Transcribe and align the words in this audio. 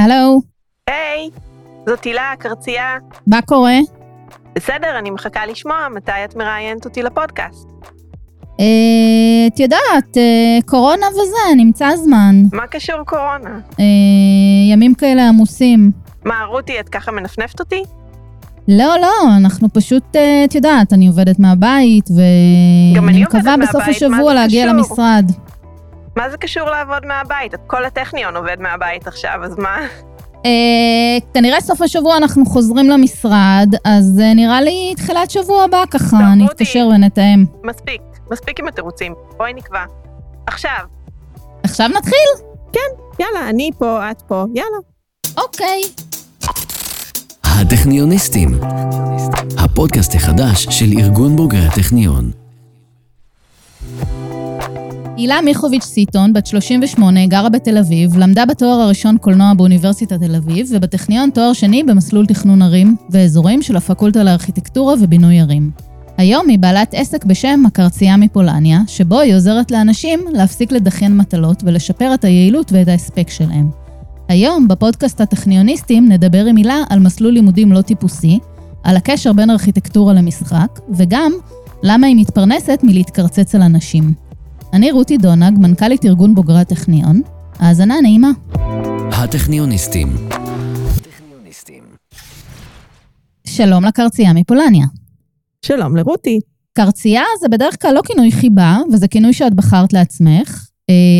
הלו, 0.00 0.40
היי, 0.86 1.30
זאת 1.86 2.04
הילה, 2.04 2.32
הקרצייה. 2.32 2.98
מה 3.26 3.42
קורה? 3.42 3.78
בסדר, 4.54 4.98
אני 4.98 5.10
מחכה 5.10 5.46
לשמוע 5.46 5.88
מתי 5.94 6.24
את 6.24 6.36
מראיינת 6.36 6.84
אותי 6.84 7.02
לפודקאסט. 7.02 7.68
אה, 8.60 9.46
את 9.46 9.60
יודעת, 9.60 10.16
אה, 10.16 10.58
קורונה 10.66 11.06
וזה, 11.08 11.54
נמצא 11.56 11.96
זמן. 11.96 12.34
מה 12.52 12.66
קשור 12.66 13.04
קורונה? 13.04 13.60
אה, 13.80 13.84
ימים 14.72 14.94
כאלה 14.94 15.28
עמוסים. 15.28 15.90
מה, 16.24 16.44
רותי, 16.44 16.80
את 16.80 16.88
ככה 16.88 17.12
מנפנפת 17.12 17.60
אותי? 17.60 17.82
לא, 18.68 18.96
לא, 19.00 19.36
אנחנו 19.36 19.68
פשוט, 19.72 20.16
אה, 20.16 20.44
את 20.44 20.54
יודעת, 20.54 20.92
אני 20.92 21.06
עובדת 21.06 21.38
מהבית, 21.38 22.08
ואני 22.16 23.22
מקווה 23.22 23.56
בסוף 23.56 23.74
מהבית, 23.74 23.96
השבוע 23.96 24.28
זה 24.28 24.34
להגיע 24.34 24.64
קשור? 24.64 24.76
למשרד. 24.76 25.24
מה 26.16 26.30
זה 26.30 26.36
קשור 26.36 26.70
לעבוד 26.70 27.06
מהבית? 27.06 27.54
את 27.54 27.60
כל 27.66 27.84
הטכניון 27.84 28.36
עובד 28.36 28.56
מהבית 28.60 29.06
עכשיו, 29.06 29.40
אז 29.44 29.58
מה? 29.58 29.76
אה, 30.46 30.50
כנראה 31.34 31.60
סוף 31.60 31.82
השבוע 31.82 32.16
אנחנו 32.16 32.46
חוזרים 32.46 32.90
למשרד, 32.90 33.68
אז 33.84 34.20
אה, 34.22 34.34
נראה 34.34 34.60
לי 34.60 34.94
תחילת 34.96 35.30
שבוע 35.30 35.64
הבא 35.64 35.84
ככה. 35.90 36.16
אתקשר 36.50 36.88
ונתאם. 36.94 37.44
מספיק, 37.64 38.00
מספיק 38.30 38.60
עם 38.60 38.68
התירוצים. 38.68 39.14
בואי 39.36 39.54
נקבע. 39.54 39.84
עכשיו. 40.46 40.78
עכשיו 41.62 41.88
נתחיל? 41.88 42.46
יאללה, 43.20 43.48
אני 43.50 43.70
פה, 43.78 44.10
את 44.10 44.22
פה, 44.22 44.44
יאללה. 44.54 44.78
אוקיי. 45.36 45.80
הטכניוניסטים, 47.66 48.58
הפודקאסט 49.58 50.14
החדש 50.14 50.66
של 50.70 50.86
ארגון 50.98 51.36
בוגרי 51.36 51.66
הטכניון. 51.66 52.30
הילה 55.16 55.40
מיכוביץ' 55.44 55.84
סיטון, 55.84 56.32
בת 56.32 56.46
38, 56.46 57.26
גרה 57.26 57.48
בתל 57.48 57.78
אביב, 57.78 58.16
למדה 58.16 58.46
בתואר 58.46 58.80
הראשון 58.80 59.18
קולנוע 59.18 59.54
באוניברסיטת 59.54 60.20
תל 60.20 60.34
אביב, 60.34 60.66
ובטכניון 60.70 61.30
תואר 61.30 61.52
שני 61.52 61.82
במסלול 61.82 62.26
תכנון 62.26 62.62
ערים 62.62 62.96
ואזורים 63.10 63.62
של 63.62 63.76
הפקולטה 63.76 64.22
לארכיטקטורה 64.22 64.94
ובינוי 65.00 65.40
ערים. 65.40 65.70
היום 66.16 66.48
היא 66.48 66.58
בעלת 66.58 66.94
עסק 66.94 67.24
בשם 67.24 67.62
הקרצייה 67.66 68.16
מפולניה, 68.16 68.80
שבו 68.86 69.20
היא 69.20 69.34
עוזרת 69.34 69.70
לאנשים 69.70 70.20
להפסיק 70.32 70.72
לדחיין 70.72 71.16
מטלות 71.16 71.62
ולשפר 71.66 72.14
את 72.14 72.24
היעילות 72.24 72.72
ואת 72.72 72.88
ההספק 72.88 73.30
שלהם. 73.30 73.85
היום, 74.28 74.68
בפודקאסט 74.68 75.20
הטכניוניסטים, 75.20 76.08
נדבר 76.08 76.44
עם 76.44 76.56
הילה 76.56 76.76
על 76.90 76.98
מסלול 76.98 77.32
לימודים 77.32 77.72
לא 77.72 77.82
טיפוסי, 77.82 78.38
על 78.82 78.96
הקשר 78.96 79.32
בין 79.32 79.50
ארכיטקטורה 79.50 80.14
למשחק, 80.14 80.80
וגם 80.90 81.32
למה 81.82 82.06
היא 82.06 82.16
מתפרנסת 82.16 82.80
מלהתקרצץ 82.82 83.54
על 83.54 83.62
אנשים. 83.62 84.12
אני 84.72 84.92
רותי 84.92 85.18
דונג, 85.18 85.58
מנכ"לית 85.58 86.04
ארגון 86.04 86.34
בוגרי 86.34 86.60
הטכניון. 86.60 87.22
האזנה 87.58 88.00
נעימה. 88.02 88.30
הטכניוניסטים. 89.12 90.08
הטכניוניסטים. 90.96 91.82
שלום 93.46 93.84
לקרצייה 93.84 94.32
מפולניה. 94.32 94.86
שלום 95.66 95.96
לרותי. 95.96 96.40
קרצייה 96.72 97.22
זה 97.40 97.48
בדרך 97.48 97.82
כלל 97.82 97.94
לא 97.94 98.00
כינוי 98.04 98.32
חיבה, 98.32 98.78
וזה 98.92 99.08
כינוי 99.08 99.32
שאת 99.32 99.54
בחרת 99.54 99.92
לעצמך, 99.92 100.65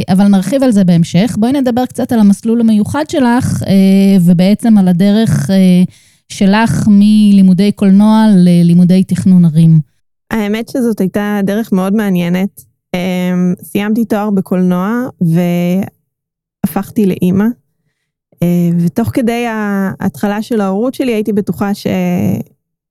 אבל 0.09 0.29
נרחיב 0.29 0.63
על 0.63 0.73
זה 0.73 0.85
בהמשך. 0.85 1.37
בואי 1.39 1.53
נדבר 1.53 1.87
קצת 1.87 2.13
על 2.13 2.19
המסלול 2.19 2.61
המיוחד 2.61 3.05
שלך, 3.11 3.63
אה, 3.67 4.17
ובעצם 4.21 4.79
על 4.79 4.89
הדרך 4.89 5.51
אה, 5.51 5.83
שלך 6.29 6.89
מלימודי 6.89 7.73
קולנוע 7.73 8.25
ללימודי 8.37 9.05
תכנון 9.05 9.45
ערים. 9.45 9.81
האמת 10.31 10.69
שזאת 10.69 11.01
הייתה 11.01 11.41
דרך 11.45 11.73
מאוד 11.73 11.95
מעניינת. 11.95 12.77
סיימתי 13.63 14.05
תואר 14.05 14.31
בקולנוע 14.31 15.09
והפכתי 16.67 17.07
לאימא. 17.07 17.45
אה, 18.43 18.69
ותוך 18.79 19.11
כדי 19.13 19.47
ההתחלה 19.49 20.43
של 20.43 20.61
ההורות 20.61 20.95
שלי 20.95 21.15
הייתי 21.15 21.33
בטוחה 21.33 21.75
ש... 21.75 21.87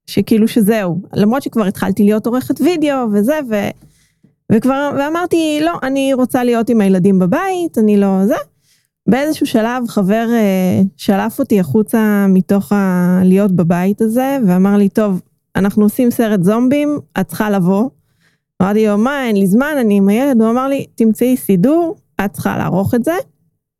שכאילו 0.07 0.47
שזהו. 0.47 1.01
למרות 1.13 1.43
שכבר 1.43 1.65
התחלתי 1.65 2.03
להיות 2.03 2.27
עורכת 2.27 2.61
וידאו 2.61 2.97
וזה, 3.13 3.39
ו... 3.49 3.55
וכבר, 4.51 4.91
ואמרתי, 4.99 5.59
לא, 5.61 5.79
אני 5.83 6.13
רוצה 6.13 6.43
להיות 6.43 6.69
עם 6.69 6.81
הילדים 6.81 7.19
בבית, 7.19 7.77
אני 7.77 7.97
לא 7.97 8.25
זה. 8.25 8.35
באיזשהו 9.09 9.45
שלב 9.45 9.83
חבר 9.87 10.27
אה, 10.33 10.81
שלף 10.97 11.39
אותי 11.39 11.59
החוצה 11.59 12.25
מתוך 12.29 12.71
ה... 12.71 13.19
להיות 13.23 13.51
בבית 13.51 14.01
הזה, 14.01 14.37
ואמר 14.47 14.77
לי, 14.77 14.89
טוב, 14.89 15.21
אנחנו 15.55 15.83
עושים 15.83 16.11
סרט 16.11 16.43
זומבים, 16.43 16.99
את 17.19 17.27
צריכה 17.27 17.49
לבוא. 17.49 17.89
אמרתי 18.61 18.87
לו, 18.87 18.97
מה, 18.97 19.27
אין 19.27 19.35
לי 19.35 19.47
זמן, 19.47 19.73
אני 19.79 19.97
עם 19.97 20.09
הילד, 20.09 20.41
הוא 20.41 20.51
אמר 20.51 20.67
לי, 20.67 20.85
תמצאי 20.95 21.37
סידור, 21.37 21.95
את 22.25 22.33
צריכה 22.33 22.57
לערוך 22.57 22.95
את 22.95 23.03
זה. 23.03 23.15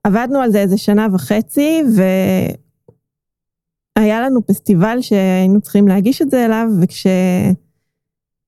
עבדנו 0.04 0.40
על 0.40 0.52
זה 0.52 0.60
איזה 0.60 0.78
שנה 0.78 1.08
וחצי, 1.14 1.82
והיה 3.98 4.22
לנו 4.22 4.48
פסטיבל 4.48 4.98
שהיינו 5.02 5.62
צריכים 5.62 5.88
להגיש 5.88 6.22
את 6.22 6.32
זה 6.32 6.46
אליו, 6.46 6.68
וכש... 6.82 7.08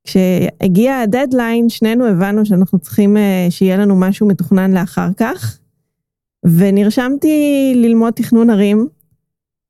כשהגיע 0.07 1.00
הדדליין, 1.00 1.69
שנינו 1.69 2.06
הבנו 2.06 2.45
שאנחנו 2.45 2.79
צריכים 2.79 3.18
אה, 3.18 3.47
שיהיה 3.50 3.78
לנו 3.78 3.95
משהו 3.95 4.28
מתוכנן 4.28 4.72
לאחר 4.72 5.07
כך, 5.18 5.57
ונרשמתי 6.45 7.73
ללמוד 7.75 8.13
תכנון 8.13 8.50
ערים. 8.50 8.88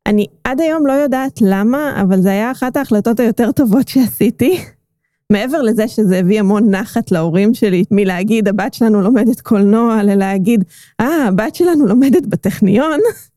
אני 0.06 0.26
עד 0.44 0.62
היום 0.62 0.88
לא 0.88 0.92
יודעת 0.92 1.40
למה, 1.42 2.02
אבל 2.02 2.22
זו 2.22 2.30
הייתה 2.30 2.52
אחת 2.52 2.78
ההחלטות 2.78 3.20
היותר 3.20 3.52
טובות 3.52 3.88
שעשיתי. 3.88 4.58
מעבר 5.34 5.62
לזה 5.62 5.88
שזה 5.88 6.18
הביא 6.20 6.40
המון 6.40 6.76
נחת 6.76 7.12
להורים 7.12 7.54
שלי, 7.54 7.84
מלהגיד, 7.92 8.48
הבת 8.48 8.74
שלנו 8.74 9.02
לומדת 9.02 9.42
קולנוע, 9.42 10.04
ללהגיד, 10.04 10.64
אה, 11.00 11.28
הבת 11.28 11.56
שלנו 11.56 11.86
לומדת 11.86 12.26
בטכניון. 12.26 13.00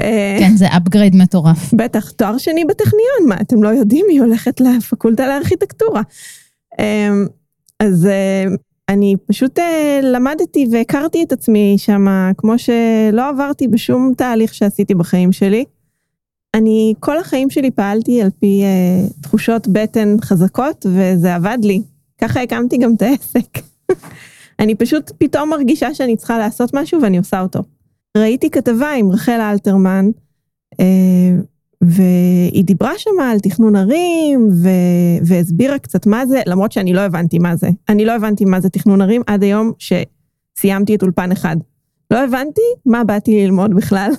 אה, 0.00 0.36
כן, 0.40 0.56
זה 0.56 0.68
upgrade 0.68 1.16
מטורף. 1.16 1.74
בטח, 1.74 2.10
תואר 2.10 2.38
שני 2.38 2.64
בטכניון, 2.64 3.28
מה, 3.28 3.36
אתם 3.40 3.62
לא 3.62 3.68
יודעים, 3.68 4.06
היא 4.08 4.20
הולכת 4.20 4.60
לפקולטה 4.60 5.26
לארכיטקטורה. 5.26 6.02
אמ, 6.78 7.26
אז 7.80 8.06
אה, 8.06 8.44
אני 8.88 9.16
פשוט 9.26 9.58
אה, 9.58 10.00
למדתי 10.02 10.66
והכרתי 10.72 11.22
את 11.22 11.32
עצמי 11.32 11.74
שם, 11.78 12.06
כמו 12.36 12.58
שלא 12.58 13.28
עברתי 13.28 13.68
בשום 13.68 14.12
תהליך 14.16 14.54
שעשיתי 14.54 14.94
בחיים 14.94 15.32
שלי. 15.32 15.64
אני 16.54 16.94
כל 17.00 17.18
החיים 17.18 17.50
שלי 17.50 17.70
פעלתי 17.70 18.22
על 18.22 18.30
פי 18.40 18.62
אה, 18.62 19.08
תחושות 19.22 19.68
בטן 19.68 20.16
חזקות, 20.20 20.86
וזה 20.88 21.34
עבד 21.34 21.58
לי. 21.62 21.82
ככה 22.20 22.42
הקמתי 22.42 22.78
גם 22.78 22.94
את 22.94 23.02
העסק. 23.02 23.58
אני 24.60 24.74
פשוט 24.74 25.12
פתאום 25.18 25.50
מרגישה 25.50 25.94
שאני 25.94 26.16
צריכה 26.16 26.38
לעשות 26.38 26.74
משהו 26.74 27.02
ואני 27.02 27.18
עושה 27.18 27.40
אותו. 27.40 27.60
ראיתי 28.16 28.50
כתבה 28.50 28.90
עם 28.90 29.10
רחל 29.10 29.40
אלתרמן, 29.40 30.06
אה, 30.80 31.36
והיא 31.80 32.64
דיברה 32.64 32.92
שם 32.98 33.10
על 33.22 33.38
תכנון 33.38 33.76
ערים, 33.76 34.48
ו... 34.62 34.68
והסבירה 35.22 35.78
קצת 35.78 36.06
מה 36.06 36.26
זה, 36.26 36.40
למרות 36.46 36.72
שאני 36.72 36.92
לא 36.92 37.00
הבנתי 37.00 37.38
מה 37.38 37.56
זה. 37.56 37.68
אני 37.88 38.04
לא 38.04 38.12
הבנתי 38.12 38.44
מה 38.44 38.60
זה 38.60 38.68
תכנון 38.68 39.02
ערים 39.02 39.22
עד 39.26 39.42
היום 39.42 39.72
שסיימתי 39.78 40.94
את 40.94 41.02
אולפן 41.02 41.32
אחד. 41.32 41.56
לא 42.10 42.24
הבנתי 42.24 42.62
מה 42.86 43.04
באתי 43.04 43.44
ללמוד 43.44 43.74
בכלל. 43.74 44.10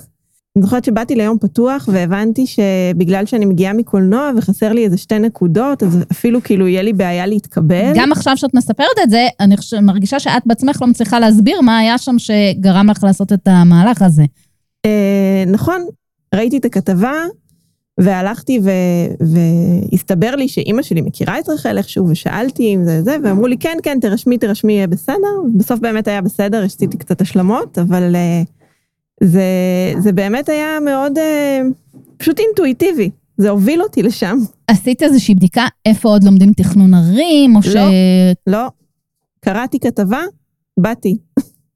אני 0.56 0.62
זוכרת 0.62 0.84
שבאתי 0.84 1.14
ליום 1.14 1.38
פתוח 1.38 1.88
והבנתי 1.92 2.44
שבגלל 2.46 3.26
שאני 3.26 3.44
מגיעה 3.44 3.72
מקולנוע 3.72 4.30
וחסר 4.36 4.72
לי 4.72 4.84
איזה 4.84 4.96
שתי 4.96 5.18
נקודות, 5.18 5.82
אז 5.82 5.98
אפילו 6.12 6.42
כאילו 6.42 6.68
יהיה 6.68 6.82
לי 6.82 6.92
בעיה 6.92 7.26
להתקבל. 7.26 7.92
גם 7.94 8.12
עכשיו 8.12 8.36
שאת 8.36 8.54
מספרת 8.54 8.98
את 9.02 9.10
זה, 9.10 9.26
אני 9.40 9.54
מרגישה 9.82 10.20
שאת 10.20 10.42
בעצמך 10.46 10.82
לא 10.82 10.86
מצליחה 10.86 11.18
להסביר 11.18 11.60
מה 11.60 11.78
היה 11.78 11.98
שם 11.98 12.18
שגרם 12.18 12.90
לך 12.90 13.04
לעשות 13.04 13.32
את 13.32 13.48
המהלך 13.48 14.02
הזה. 14.02 14.24
אה, 14.86 15.44
נכון, 15.46 15.86
ראיתי 16.34 16.56
את 16.58 16.64
הכתבה, 16.64 17.12
והלכתי 18.00 18.60
ו... 18.62 18.70
והסתבר 19.20 20.36
לי 20.36 20.48
שאימא 20.48 20.82
שלי 20.82 21.00
מכירה 21.00 21.38
את 21.38 21.48
רחל 21.48 21.78
איכשהו, 21.78 22.08
ושאלתי 22.08 22.74
אם 22.74 22.84
זה 22.84 23.02
זה, 23.02 23.16
ואמרו 23.24 23.46
לי, 23.46 23.58
כן, 23.58 23.76
כן, 23.82 23.98
תרשמי, 24.00 24.38
תרשמי, 24.38 24.72
יהיה 24.72 24.86
בסדר. 24.86 25.42
בסוף 25.56 25.80
באמת 25.80 26.08
היה 26.08 26.20
בסדר, 26.20 26.64
עשיתי 26.64 26.96
קצת 26.98 27.20
השלמות, 27.20 27.78
אבל 27.78 28.16
אה, 28.16 28.42
זה, 29.22 29.42
זה 29.98 30.12
באמת 30.12 30.48
היה 30.48 30.80
מאוד 30.84 31.18
אה, 31.18 31.60
פשוט 32.16 32.38
אינטואיטיבי. 32.38 33.10
זה 33.36 33.50
הוביל 33.50 33.82
אותי 33.82 34.02
לשם. 34.02 34.38
עשית 34.66 35.02
איזושהי 35.02 35.34
בדיקה 35.34 35.66
איפה 35.86 36.08
עוד 36.08 36.24
לומדים 36.24 36.52
תכנון 36.52 36.94
ערים, 36.94 37.56
או 37.56 37.62
ש... 37.62 37.66
לא. 37.66 37.82
לא, 38.46 38.68
קראתי 39.40 39.78
כתבה, 39.80 40.20
באתי. 40.80 41.16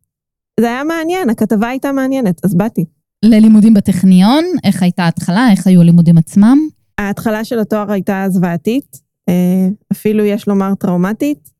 זה 0.60 0.66
היה 0.66 0.84
מעניין, 0.84 1.30
הכתבה 1.30 1.68
הייתה 1.68 1.92
מעניינת, 1.92 2.44
אז 2.44 2.54
באתי. 2.54 2.84
ללימודים 3.24 3.74
בטכניון, 3.74 4.44
איך 4.64 4.82
הייתה 4.82 5.02
ההתחלה, 5.02 5.50
איך 5.50 5.66
היו 5.66 5.80
הלימודים 5.80 6.18
עצמם? 6.18 6.58
ההתחלה 6.98 7.44
של 7.44 7.58
התואר 7.58 7.92
הייתה 7.92 8.24
זוועתית, 8.28 9.00
אה, 9.28 9.68
אפילו 9.92 10.24
יש 10.24 10.48
לומר 10.48 10.74
טראומטית. 10.74 11.50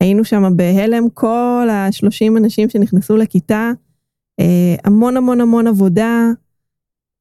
היינו 0.00 0.24
שם 0.24 0.56
בהלם, 0.56 1.04
כל 1.14 1.68
ה-30 1.70 2.38
אנשים 2.38 2.68
שנכנסו 2.68 3.16
לכיתה, 3.16 3.72
המון 4.84 5.16
המון 5.16 5.40
המון 5.40 5.66
עבודה. 5.66 6.30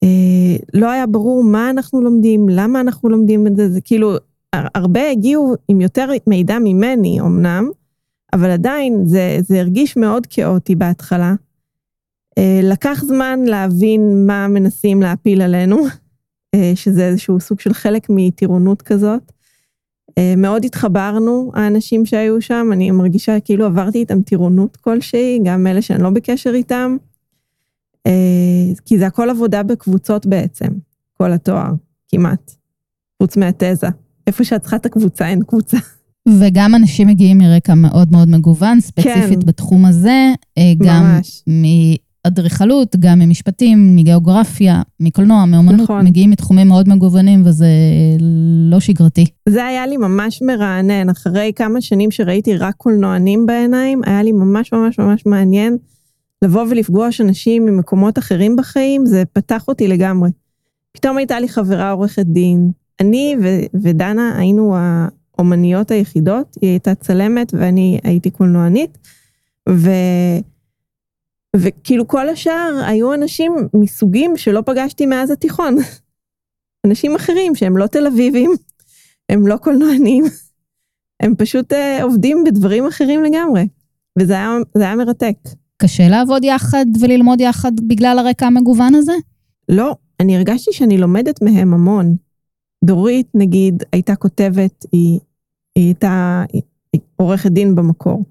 אה, 0.03 0.57
לא 0.73 0.91
היה 0.91 1.07
ברור 1.07 1.43
מה 1.43 1.69
אנחנו 1.69 2.01
לומדים, 2.01 2.49
למה 2.49 2.81
אנחנו 2.81 3.09
לומדים 3.09 3.47
את 3.47 3.55
זה, 3.55 3.69
זה 3.69 3.81
כאילו, 3.81 4.13
הר- 4.53 4.67
הרבה 4.75 5.09
הגיעו 5.09 5.55
עם 5.67 5.81
יותר 5.81 6.09
מידע 6.27 6.59
ממני 6.59 7.19
אמנם, 7.21 7.69
אבל 8.33 8.49
עדיין 8.49 9.05
זה, 9.05 9.37
זה 9.41 9.59
הרגיש 9.59 9.97
מאוד 9.97 10.27
כאוטי 10.29 10.75
בהתחלה. 10.75 11.33
אה, 12.37 12.59
לקח 12.63 13.03
זמן 13.07 13.39
להבין 13.45 14.27
מה 14.27 14.47
מנסים 14.47 15.01
להפיל 15.01 15.41
עלינו, 15.41 15.77
אה, 16.55 16.71
שזה 16.75 17.05
איזשהו 17.07 17.39
סוג 17.39 17.59
של 17.59 17.73
חלק 17.73 18.07
מטירונות 18.09 18.81
כזאת. 18.81 19.32
אה, 20.17 20.33
מאוד 20.37 20.65
התחברנו, 20.65 21.51
האנשים 21.53 22.05
שהיו 22.05 22.41
שם, 22.41 22.69
אני 22.73 22.91
מרגישה 22.91 23.39
כאילו 23.39 23.65
עברתי 23.65 23.97
איתם 23.97 24.21
טירונות 24.21 24.77
כלשהי, 24.77 25.39
גם 25.43 25.67
אלה 25.67 25.81
שאני 25.81 26.03
לא 26.03 26.09
בקשר 26.09 26.51
איתם. 26.53 26.97
כי 28.85 28.97
זה 28.97 29.07
הכל 29.07 29.29
עבודה 29.29 29.63
בקבוצות 29.63 30.25
בעצם, 30.25 30.67
כל 31.13 31.31
התואר, 31.31 31.71
כמעט. 32.09 32.51
חוץ 33.21 33.37
מהתזה. 33.37 33.87
איפה 34.27 34.43
שאת 34.43 34.61
צריכה 34.61 34.75
את 34.75 34.85
הקבוצה, 34.85 35.27
אין 35.27 35.43
קבוצה. 35.43 35.77
וגם 36.39 36.75
אנשים 36.75 37.07
מגיעים 37.07 37.37
מרקע 37.37 37.73
מאוד 37.73 38.11
מאוד 38.11 38.29
מגוון, 38.29 38.81
ספציפית 38.81 39.39
כן. 39.39 39.45
בתחום 39.45 39.85
הזה. 39.85 40.33
גם 40.77 41.03
ממש. 41.03 41.43
אדריכלות, 42.27 42.95
גם 42.99 43.19
ממשפטים, 43.19 43.95
מגיאוגרפיה, 43.95 44.81
מקולנוע, 44.99 45.45
מאומנות, 45.45 45.81
נכון. 45.81 46.05
מגיעים 46.05 46.29
מתחומים 46.29 46.67
מאוד 46.67 46.89
מגוונים 46.89 47.45
וזה 47.45 47.67
לא 48.69 48.79
שגרתי. 48.79 49.25
זה 49.49 49.65
היה 49.65 49.87
לי 49.87 49.97
ממש 49.97 50.41
מרענן, 50.41 51.09
אחרי 51.09 51.51
כמה 51.55 51.81
שנים 51.81 52.11
שראיתי 52.11 52.57
רק 52.57 52.75
קולנוענים 52.75 53.45
בעיניים, 53.45 54.01
היה 54.05 54.23
לי 54.23 54.31
ממש 54.31 54.73
ממש 54.73 54.99
ממש 54.99 55.25
מעניין 55.25 55.77
לבוא 56.41 56.65
ולפגוש 56.69 57.21
אנשים 57.21 57.65
ממקומות 57.65 58.19
אחרים 58.19 58.55
בחיים, 58.55 59.05
זה 59.05 59.23
פתח 59.33 59.67
אותי 59.67 59.87
לגמרי. 59.87 60.29
פתאום 60.91 61.17
הייתה 61.17 61.39
לי 61.39 61.49
חברה 61.49 61.91
עורכת 61.91 62.25
דין, 62.25 62.71
אני 62.99 63.35
ו- 63.41 63.77
ודנה 63.83 64.37
היינו 64.37 64.75
האומניות 64.77 65.91
היחידות, 65.91 66.57
היא 66.61 66.69
הייתה 66.69 66.95
צלמת 66.95 67.53
ואני 67.57 67.99
הייתי 68.03 68.29
קולנוענית, 68.29 68.97
ו... 69.69 69.89
וכאילו 71.55 72.07
כל 72.07 72.29
השאר 72.29 72.81
היו 72.85 73.13
אנשים 73.13 73.55
מסוגים 73.73 74.37
שלא 74.37 74.61
פגשתי 74.65 75.05
מאז 75.05 75.31
התיכון. 75.31 75.75
אנשים 76.87 77.15
אחרים 77.15 77.55
שהם 77.55 77.77
לא 77.77 77.87
תל 77.87 78.07
אביבים, 78.07 78.51
הם 79.29 79.47
לא 79.47 79.57
קולנוענים, 79.57 80.23
הם 81.23 81.35
פשוט 81.35 81.73
uh, 81.73 82.03
עובדים 82.03 82.43
בדברים 82.45 82.87
אחרים 82.87 83.23
לגמרי, 83.23 83.67
וזה 84.19 84.33
היה, 84.33 84.57
היה 84.75 84.95
מרתק. 84.95 85.35
קשה 85.77 86.09
לעבוד 86.09 86.43
יחד 86.43 86.85
וללמוד 87.01 87.41
יחד 87.41 87.71
בגלל 87.87 88.19
הרקע 88.19 88.45
המגוון 88.45 88.95
הזה? 88.95 89.13
לא, 89.69 89.95
אני 90.19 90.37
הרגשתי 90.37 90.73
שאני 90.73 90.97
לומדת 90.97 91.41
מהם 91.41 91.73
המון. 91.73 92.15
דורית, 92.83 93.27
נגיד, 93.33 93.83
הייתה 93.91 94.15
כותבת, 94.15 94.85
היא, 94.91 95.19
היא 95.75 95.85
הייתה 95.85 96.43
עורכת 97.15 97.51
דין 97.51 97.75
במקור. 97.75 98.23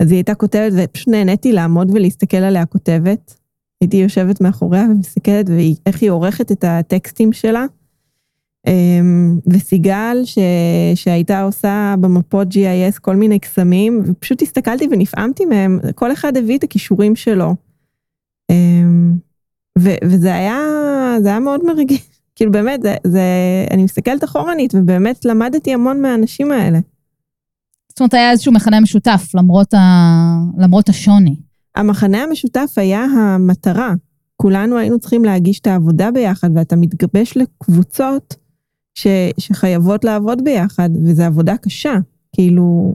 אז 0.00 0.10
היא 0.10 0.16
הייתה 0.16 0.34
כותבת, 0.34 0.72
ופשוט 0.76 1.08
נהניתי 1.08 1.52
לעמוד 1.52 1.90
ולהסתכל 1.90 2.36
עליה 2.36 2.66
כותבת. 2.66 3.34
הייתי 3.80 3.96
יושבת 3.96 4.40
מאחוריה 4.40 4.84
ומסתכלת 4.90 5.46
ואיך 5.48 6.02
היא 6.02 6.10
עורכת 6.10 6.52
את 6.52 6.64
הטקסטים 6.68 7.32
שלה. 7.32 7.64
אמ, 8.66 9.38
וסיגל, 9.46 10.16
ש... 10.24 10.38
שהייתה 10.94 11.42
עושה 11.42 11.94
במפות 12.00 12.48
GIS 12.48 12.98
כל 13.00 13.16
מיני 13.16 13.38
קסמים, 13.38 14.02
ופשוט 14.06 14.42
הסתכלתי 14.42 14.88
ונפעמתי 14.90 15.44
מהם, 15.44 15.80
כל 15.94 16.12
אחד 16.12 16.36
הביא 16.36 16.58
את 16.58 16.64
הכישורים 16.64 17.16
שלו. 17.16 17.54
אמ, 18.50 19.12
ו... 19.78 19.90
וזה 20.04 20.34
היה, 20.34 20.58
זה 21.22 21.28
היה 21.28 21.40
מאוד 21.40 21.60
מרגש. 21.66 22.20
כאילו 22.36 22.52
באמת, 22.52 22.82
זה, 22.82 22.94
זה, 23.06 23.22
אני 23.70 23.84
מסתכלת 23.84 24.24
אחורנית, 24.24 24.74
ובאמת 24.74 25.24
למדתי 25.24 25.74
המון 25.74 26.02
מהאנשים 26.02 26.52
האלה. 26.52 26.78
זאת 28.00 28.02
אומרת, 28.02 28.14
היה 28.14 28.30
איזשהו 28.30 28.52
מכנה 28.52 28.80
משותף, 28.80 29.30
למרות, 29.34 29.74
ה... 29.74 29.78
למרות 30.58 30.88
השוני. 30.88 31.36
המחנה 31.76 32.22
המשותף 32.22 32.70
היה 32.76 33.04
המטרה. 33.04 33.94
כולנו 34.36 34.78
היינו 34.78 34.98
צריכים 34.98 35.24
להגיש 35.24 35.60
את 35.60 35.66
העבודה 35.66 36.10
ביחד, 36.10 36.50
ואתה 36.54 36.76
מתגבש 36.76 37.36
לקבוצות 37.36 38.36
ש... 38.94 39.06
שחייבות 39.38 40.04
לעבוד 40.04 40.44
ביחד, 40.44 40.90
וזו 41.04 41.22
עבודה 41.22 41.56
קשה. 41.56 41.94
כאילו, 42.34 42.94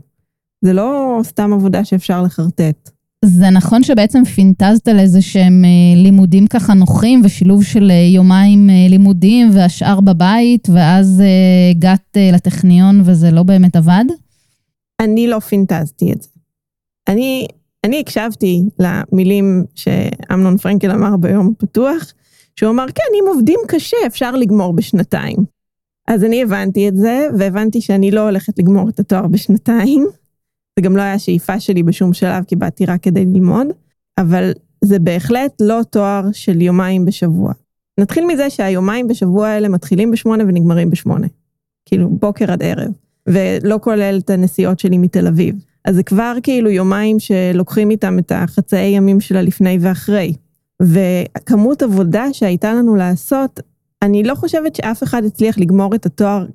זה 0.62 0.74
לא 0.74 1.20
סתם 1.24 1.54
עבודה 1.54 1.86
שאפשר 1.86 2.22
לחרטט. 2.22 2.90
זה 3.26 3.50
נכון 3.50 3.84
שבעצם 3.84 4.24
פינטזת 4.26 4.88
על 4.88 5.00
איזה 5.00 5.22
שהם 5.22 5.66
אה, 5.66 6.02
לימודים 6.02 6.48
ככה 6.48 6.74
נוחים 6.74 7.22
ושילוב 7.24 7.64
של 7.64 7.92
אה, 7.92 7.96
יומיים 8.16 8.70
אה, 8.70 8.88
לימודים 8.90 9.50
והשאר 9.54 10.00
בבית, 10.00 10.68
ואז 10.74 11.24
הגעת 11.72 12.18
לטכניון 12.34 13.02
וזה 13.06 13.32
לא 13.32 13.44
באמת 13.44 13.76
עבד? 13.76 14.06
אני 15.02 15.28
לא 15.28 15.40
פינטזתי 15.40 16.12
את 16.14 16.22
זה. 16.22 16.30
אני, 17.08 17.48
אני 17.84 18.00
הקשבתי 18.00 18.64
למילים 18.80 19.66
שאמנון 19.76 20.58
פרנקל 20.58 20.92
אמר 20.92 21.18
ביום 21.18 21.54
הפתוח, 21.58 22.14
שהוא 22.56 22.72
אמר, 22.72 22.86
כן, 22.96 23.14
אם 23.14 23.28
עובדים 23.28 23.60
קשה, 23.68 23.98
אפשר 24.08 24.32
לגמור 24.32 24.74
בשנתיים. 24.74 25.38
אז 26.08 26.24
אני 26.24 26.44
הבנתי 26.44 26.88
את 26.88 26.98
זה, 26.98 27.28
והבנתי 27.38 27.82
שאני 27.82 28.12
לא 28.12 28.22
הולכת 28.22 28.60
לגמור 28.60 28.90
את 28.90 29.00
התואר 29.00 29.28
בשנתיים. 29.28 30.08
זה 30.76 30.82
גם 30.82 30.98
לא 30.98 31.02
היה 31.02 31.20
שאיפה 31.20 31.60
שלי 31.60 31.84
בשום 31.84 32.14
שלב, 32.14 32.44
כי 32.44 32.56
באתי 32.56 32.86
רק 32.86 33.04
כדי 33.04 33.26
ללמוד, 33.26 33.68
אבל 34.18 34.52
זה 34.84 35.00
בהחלט 35.00 35.62
לא 35.62 35.82
תואר 35.90 36.24
של 36.32 36.62
יומיים 36.62 37.06
בשבוע. 37.06 37.54
נתחיל 38.00 38.26
מזה 38.26 38.50
שהיומיים 38.50 39.08
בשבוע 39.08 39.48
האלה 39.48 39.70
מתחילים 39.70 40.12
בשמונה 40.12 40.44
ונגמרים 40.44 40.90
בשמונה. 40.90 41.28
כאילו, 41.86 42.10
בוקר 42.10 42.52
עד 42.52 42.64
ערב. 42.64 42.92
ולא 43.28 43.80
כולל 43.82 44.20
את 44.24 44.30
הנסיעות 44.30 44.80
שלי 44.80 44.98
מתל 44.98 45.28
אביב. 45.28 45.56
אז 45.86 45.96
זה 45.96 46.04
כבר 46.04 46.38
כאילו 46.44 46.70
יומיים 46.70 47.20
שלוקחים 47.20 47.90
איתם 47.90 48.20
את 48.20 48.32
החצאי 48.36 48.88
ימים 48.88 49.20
של 49.20 49.38
הלפני 49.38 49.78
ואחרי. 49.82 50.34
וכמות 50.82 51.84
עבודה 51.84 52.26
שהייתה 52.34 52.74
לנו 52.74 52.96
לעשות, 52.96 53.60
אני 54.02 54.24
לא 54.24 54.36
חושבת 54.36 54.76
שאף 54.76 55.04
אחד 55.04 55.24
הצליח 55.26 55.58
לגמור 55.58 55.96
את 55.96 56.06
התואר 56.06 56.46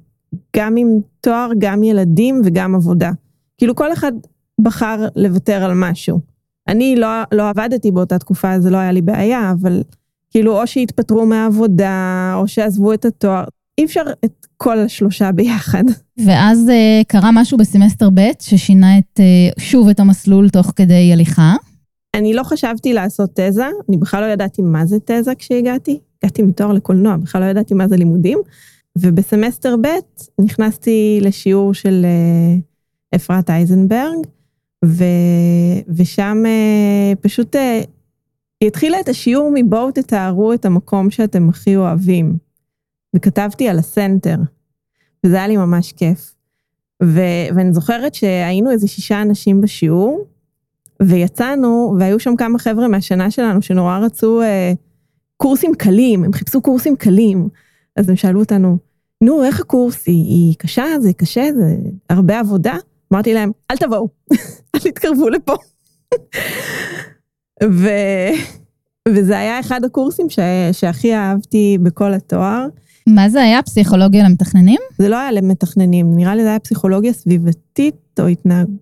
גם 0.56 0.76
עם 0.76 0.88
תואר, 1.20 1.50
גם 1.58 1.82
ילדים 1.82 2.42
וגם 2.44 2.74
עבודה. 2.74 3.10
כאילו 3.58 3.74
כל 3.74 3.92
אחד 3.92 4.12
בחר 4.60 5.06
לוותר 5.16 5.64
על 5.64 5.72
משהו. 5.74 6.20
אני 6.68 6.96
לא, 6.96 7.08
לא 7.32 7.48
עבדתי 7.48 7.90
באותה 7.90 8.18
תקופה, 8.18 8.60
זה 8.60 8.70
לא 8.70 8.76
היה 8.76 8.92
לי 8.92 9.02
בעיה, 9.02 9.52
אבל 9.60 9.82
כאילו 10.30 10.60
או 10.60 10.66
שהתפטרו 10.66 11.26
מהעבודה, 11.26 12.34
או 12.36 12.48
שעזבו 12.48 12.92
את 12.92 13.04
התואר, 13.04 13.44
אי 13.80 13.84
אפשר 13.84 14.02
את 14.24 14.46
כל 14.56 14.78
השלושה 14.78 15.32
ביחד. 15.32 15.84
ואז 16.26 16.68
uh, 16.68 17.04
קרה 17.06 17.30
משהו 17.32 17.58
בסמסטר 17.58 18.10
ב' 18.14 18.20
ששינה 18.40 18.98
את, 18.98 19.20
uh, 19.20 19.60
שוב 19.60 19.88
את 19.88 20.00
המסלול 20.00 20.48
תוך 20.48 20.72
כדי 20.76 21.12
הליכה. 21.12 21.54
אני 22.16 22.34
לא 22.34 22.42
חשבתי 22.42 22.92
לעשות 22.92 23.30
תזה, 23.34 23.68
אני 23.88 23.96
בכלל 23.96 24.26
לא 24.26 24.32
ידעתי 24.32 24.62
מה 24.62 24.86
זה 24.86 24.96
תזה 25.04 25.34
כשהגעתי. 25.34 25.98
הגעתי 26.22 26.42
מתואר 26.42 26.72
לקולנוע, 26.72 27.16
בכלל 27.16 27.42
לא 27.42 27.46
ידעתי 27.46 27.74
מה 27.74 27.88
זה 27.88 27.96
לימודים. 27.96 28.38
ובסמסטר 28.98 29.76
ב' 29.76 29.86
נכנסתי 30.40 31.18
לשיעור 31.22 31.74
של 31.74 32.06
uh, 32.06 33.16
אפרת 33.16 33.50
אייזנברג, 33.50 34.18
ו, 34.84 35.04
ושם 35.88 36.42
פשוט 37.20 37.56
היא 38.60 38.66
התחילה 38.66 39.00
את 39.00 39.08
השיעור 39.08 39.50
מבואו 39.54 39.90
תתארו 39.90 40.52
את 40.52 40.64
המקום 40.64 41.10
שאתם 41.10 41.48
הכי 41.48 41.76
אוהבים. 41.76 42.49
וכתבתי 43.16 43.68
על 43.68 43.78
הסנטר, 43.78 44.36
וזה 45.26 45.36
היה 45.36 45.48
לי 45.48 45.56
ממש 45.56 45.92
כיף. 45.92 46.34
ו- 47.02 47.48
ואני 47.54 47.72
זוכרת 47.72 48.14
שהיינו 48.14 48.70
איזה 48.70 48.88
שישה 48.88 49.22
אנשים 49.22 49.60
בשיעור, 49.60 50.24
ויצאנו, 51.02 51.96
והיו 51.98 52.20
שם 52.20 52.36
כמה 52.36 52.58
חבר'ה 52.58 52.88
מהשנה 52.88 53.30
שלנו 53.30 53.62
שנורא 53.62 53.98
רצו 53.98 54.42
אה, 54.42 54.72
קורסים 55.36 55.74
קלים, 55.74 56.24
הם 56.24 56.32
חיפשו 56.32 56.60
קורסים 56.60 56.96
קלים. 56.96 57.48
אז 57.96 58.08
הם 58.08 58.16
שאלו 58.16 58.40
אותנו, 58.40 58.78
נו, 59.20 59.44
איך 59.44 59.60
הקורס? 59.60 60.06
היא, 60.06 60.24
היא 60.24 60.54
קשה? 60.58 60.84
זה 61.00 61.12
קשה? 61.12 61.48
זה 61.56 61.76
הרבה 62.10 62.40
עבודה? 62.40 62.74
אמרתי 63.12 63.34
להם, 63.34 63.50
אל 63.70 63.76
תבואו, 63.76 64.08
אל 64.74 64.80
תתקרבו 64.80 65.28
לפה. 65.28 65.54
ו... 67.64 67.88
וזה 69.08 69.38
היה 69.38 69.60
אחד 69.60 69.84
הקורסים 69.84 70.30
ש... 70.30 70.38
שהכי 70.72 71.14
אהבתי 71.14 71.78
בכל 71.82 72.14
התואר. 72.14 72.66
מה 73.06 73.28
זה 73.28 73.42
היה? 73.42 73.62
פסיכולוגיה 73.62 74.24
למתכננים? 74.24 74.80
זה 74.98 75.08
לא 75.08 75.16
היה 75.16 75.32
למתכננים, 75.32 76.16
נראה 76.16 76.34
לי 76.34 76.42
זה 76.42 76.48
היה 76.48 76.58
פסיכולוגיה 76.58 77.12
סביבתית 77.12 78.20
או 78.20 78.26
התנהגותית, 78.26 78.80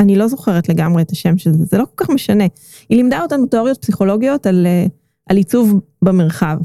אני 0.00 0.16
לא 0.16 0.28
זוכרת 0.28 0.68
לגמרי 0.68 1.02
את 1.02 1.10
השם 1.10 1.38
של 1.38 1.52
זה, 1.52 1.64
זה 1.64 1.78
לא 1.78 1.84
כל 1.84 2.04
כך 2.04 2.10
משנה. 2.10 2.44
היא 2.88 2.96
לימדה 2.96 3.22
אותנו 3.22 3.46
תיאוריות 3.46 3.78
פסיכולוגיות 3.78 4.46
על, 4.46 4.66
אה, 4.66 4.86
על 5.30 5.36
עיצוב 5.36 5.80
במרחב. 6.02 6.58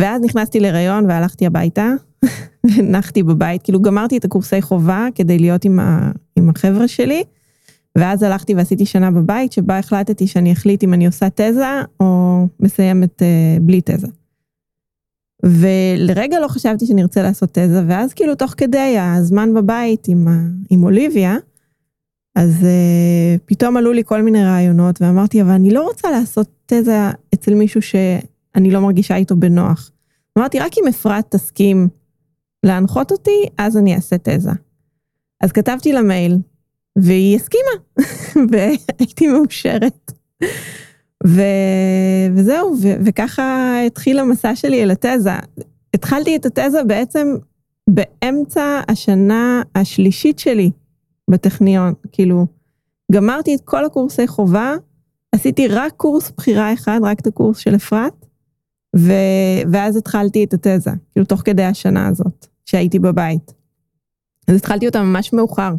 ואז 0.00 0.22
נכנסתי 0.22 0.60
להיריון 0.60 1.04
והלכתי 1.06 1.46
הביתה, 1.46 1.92
ונחתי 2.76 3.22
בבית, 3.22 3.62
כאילו 3.62 3.82
גמרתי 3.82 4.16
את 4.16 4.24
הקורסי 4.24 4.62
חובה 4.62 5.06
כדי 5.14 5.38
להיות 5.38 5.64
עם, 5.64 5.80
ה, 5.80 6.10
עם 6.36 6.50
החבר'ה 6.50 6.88
שלי, 6.88 7.22
ואז 7.98 8.22
הלכתי 8.22 8.54
ועשיתי 8.54 8.86
שנה 8.86 9.10
בבית, 9.10 9.52
שבה 9.52 9.78
החלטתי 9.78 10.26
שאני 10.26 10.52
אחליט 10.52 10.84
אם 10.84 10.94
אני 10.94 11.06
עושה 11.06 11.28
תזה 11.34 11.82
או 12.00 12.46
מסיימת 12.60 13.22
uh, 13.22 13.60
בלי 13.62 13.80
תזה. 13.84 14.06
ולרגע 15.46 16.40
לא 16.40 16.48
חשבתי 16.48 16.86
שאני 16.86 17.02
ארצה 17.02 17.22
לעשות 17.22 17.50
תזה, 17.52 17.82
ואז 17.88 18.14
כאילו 18.14 18.34
תוך 18.34 18.54
כדי 18.56 18.98
הזמן 18.98 19.54
בבית 19.54 20.08
עם, 20.08 20.28
ה... 20.28 20.40
עם 20.70 20.84
אוליביה, 20.84 21.36
אז 22.36 22.62
uh, 22.62 23.40
פתאום 23.44 23.76
עלו 23.76 23.92
לי 23.92 24.02
כל 24.04 24.22
מיני 24.22 24.44
רעיונות, 24.44 25.02
ואמרתי, 25.02 25.42
אבל 25.42 25.50
אני 25.50 25.70
לא 25.70 25.84
רוצה 25.84 26.10
לעשות 26.10 26.48
תזה 26.66 26.98
אצל 27.34 27.54
מישהו 27.54 27.82
שאני 27.82 28.70
לא 28.70 28.80
מרגישה 28.80 29.16
איתו 29.16 29.36
בנוח. 29.36 29.90
אמרתי, 30.38 30.58
רק 30.58 30.72
אם 30.78 30.88
אפרת 30.88 31.24
תסכים 31.30 31.88
להנחות 32.62 33.12
אותי, 33.12 33.46
אז 33.58 33.76
אני 33.76 33.94
אעשה 33.94 34.16
תזה. 34.18 34.50
אז 35.40 35.52
כתבתי 35.52 35.92
לה 35.92 36.02
מייל, 36.02 36.38
והיא 36.96 37.36
הסכימה, 37.36 38.04
והייתי 38.50 39.26
מאושרת. 39.26 40.12
ו... 41.26 41.42
וזהו, 42.34 42.76
ו... 42.82 42.88
וככה 43.04 43.76
התחיל 43.86 44.18
המסע 44.18 44.56
שלי 44.56 44.82
אל 44.82 44.90
התזה. 44.90 45.30
התחלתי 45.94 46.36
את 46.36 46.46
התזה 46.46 46.84
בעצם 46.84 47.26
באמצע 47.90 48.80
השנה 48.88 49.62
השלישית 49.74 50.38
שלי 50.38 50.70
בטכניון. 51.30 51.94
כאילו, 52.12 52.46
גמרתי 53.12 53.54
את 53.54 53.60
כל 53.64 53.84
הקורסי 53.84 54.26
חובה, 54.26 54.74
עשיתי 55.32 55.68
רק 55.68 55.92
קורס 55.96 56.32
בחירה 56.36 56.72
אחד, 56.72 57.00
רק 57.02 57.20
את 57.20 57.26
הקורס 57.26 57.58
של 57.58 57.74
אפרת, 57.74 58.26
ו... 58.96 59.12
ואז 59.72 59.96
התחלתי 59.96 60.44
את 60.44 60.54
התזה, 60.54 60.90
כאילו 61.12 61.26
תוך 61.26 61.42
כדי 61.44 61.64
השנה 61.64 62.06
הזאת, 62.06 62.46
שהייתי 62.64 62.98
בבית. 62.98 63.52
אז 64.48 64.56
התחלתי 64.56 64.86
אותה 64.86 65.02
ממש 65.02 65.32
מאוחר. 65.32 65.74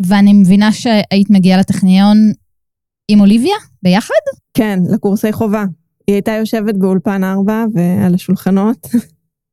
ואני 0.00 0.32
מבינה 0.32 0.72
שהיית 0.72 1.30
מגיעה 1.30 1.60
לטכניון 1.60 2.16
עם 3.08 3.20
אוליביה? 3.20 3.56
ביחד? 3.82 4.14
כן, 4.54 4.78
לקורסי 4.90 5.32
חובה. 5.32 5.64
היא 6.06 6.14
הייתה 6.14 6.32
יושבת 6.32 6.74
באולפן 6.74 7.24
ארבע 7.24 7.64
ועל 7.74 8.14
השולחנות. 8.14 8.86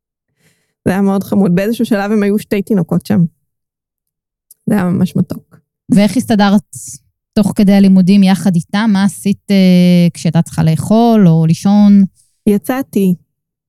זה 0.86 0.92
היה 0.92 1.02
מאוד 1.02 1.24
חמוד. 1.24 1.56
באיזשהו 1.56 1.86
שלב 1.86 2.12
הם 2.12 2.24
היו 2.24 2.40
שתי 2.40 2.62
תינוקות 2.62 3.06
שם. 3.06 3.20
זה 4.70 4.76
היה 4.76 4.84
ממש 4.84 5.16
מתוק. 5.16 5.60
ואיך 5.92 6.18
הסתדרת 6.18 6.62
תוך 7.34 7.54
כדי 7.56 7.74
הלימודים 7.74 8.24
יחד 8.24 8.56
איתה? 8.56 8.86
מה 8.88 9.04
עשית 9.04 9.52
אה, 9.52 10.08
כשהייתה 10.14 10.42
צריכה 10.42 10.64
לאכול 10.64 11.28
או 11.28 11.46
לישון? 11.46 12.04
יצאתי. 12.48 13.16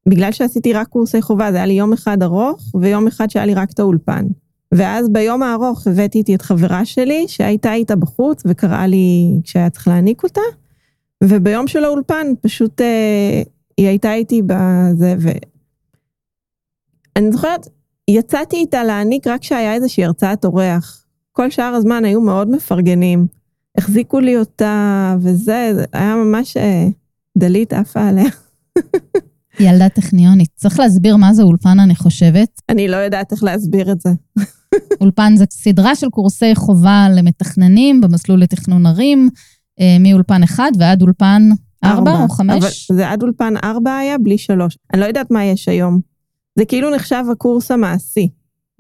בגלל 0.09 0.33
שעשיתי 0.33 0.73
רק 0.73 0.89
קורסי 0.89 1.23
חובה, 1.23 1.53
זה 1.53 1.57
היה 1.57 1.67
לי 1.67 1.73
יום 1.73 1.93
אחד 1.93 2.23
ארוך 2.23 2.75
ויום 2.81 3.07
אחד 3.07 3.31
שהיה 3.31 3.47
לי 3.47 3.55
רק 3.55 3.71
את 3.71 3.79
האולפן. 3.79 4.27
ואז 4.73 5.09
ביום 5.09 5.43
הארוך 5.43 5.87
הבאתי 5.87 6.19
איתי 6.19 6.35
את 6.35 6.43
חברה 6.43 6.85
שלי, 6.85 7.25
שהייתה 7.29 7.73
איתה 7.73 7.97
בחוץ 7.97 8.43
וקראה 8.47 8.87
לי 8.87 9.41
כשהיה 9.45 9.71
צריך 9.71 9.89
להעניק 9.89 10.23
אותה, 10.23 10.41
וביום 11.25 11.67
של 11.67 11.85
האולפן 11.85 12.27
פשוט 12.41 12.81
אה, 12.81 13.43
היא 13.77 13.89
הייתה 13.89 14.15
איתי 14.15 14.43
בזה, 14.43 15.15
ו... 15.19 15.29
אני 17.17 17.33
זוכרת, 17.33 17.69
יצאתי 18.09 18.57
איתה 18.57 18.85
להעניק 18.85 19.27
רק 19.27 19.41
כשהיה 19.41 19.75
איזושהי 19.75 20.05
הרצאת 20.05 20.45
אורח. 20.45 21.07
כל 21.33 21.51
שאר 21.51 21.75
הזמן 21.75 22.05
היו 22.05 22.21
מאוד 22.21 22.51
מפרגנים. 22.51 23.27
החזיקו 23.79 24.21
לי 24.21 24.37
אותה, 24.37 25.17
וזה, 25.21 25.71
זה 25.75 25.85
היה 25.93 26.17
ממש 26.17 26.57
אה, 26.57 26.87
דלית 27.39 27.73
עפה 27.73 28.09
עליה. 28.09 28.31
ילדה 29.61 29.89
טכניונית. 29.89 30.51
צריך 30.55 30.79
להסביר 30.79 31.17
מה 31.17 31.35
זה 31.35 31.43
אולפן, 31.43 31.81
אני 31.81 31.97
חושבת. 31.97 32.61
אני 32.69 32.89
לא 32.89 32.97
יודעת 32.97 33.33
איך 33.33 33.45
להסביר 33.45 33.93
את 33.93 34.01
זה. 34.01 34.11
אולפן 35.01 35.37
זה 35.37 35.45
סדרה 35.51 35.95
של 35.95 36.09
קורסי 36.11 36.55
חובה 36.55 37.07
למתכננים 37.17 38.01
במסלול 38.01 38.41
לתכנון 38.41 38.87
ערים, 38.87 39.29
אה, 39.81 39.97
מאולפן 40.01 40.43
אחד 40.43 40.71
ועד 40.79 41.03
אולפן 41.03 41.49
ארבע 41.85 42.23
או 42.23 42.29
חמש. 42.29 42.91
אבל 42.91 42.97
זה 42.99 43.09
עד 43.11 43.23
אולפן 43.23 43.55
ארבע 43.65 43.97
היה, 43.97 44.19
בלי 44.19 44.39
שלוש. 44.39 44.79
אני 44.93 45.01
לא 45.01 45.07
יודעת 45.07 45.31
מה 45.31 45.45
יש 45.45 45.69
היום. 45.69 46.01
זה 46.59 46.65
כאילו 46.65 46.95
נחשב 46.95 47.25
הקורס 47.33 47.71
המעשי, 47.71 48.29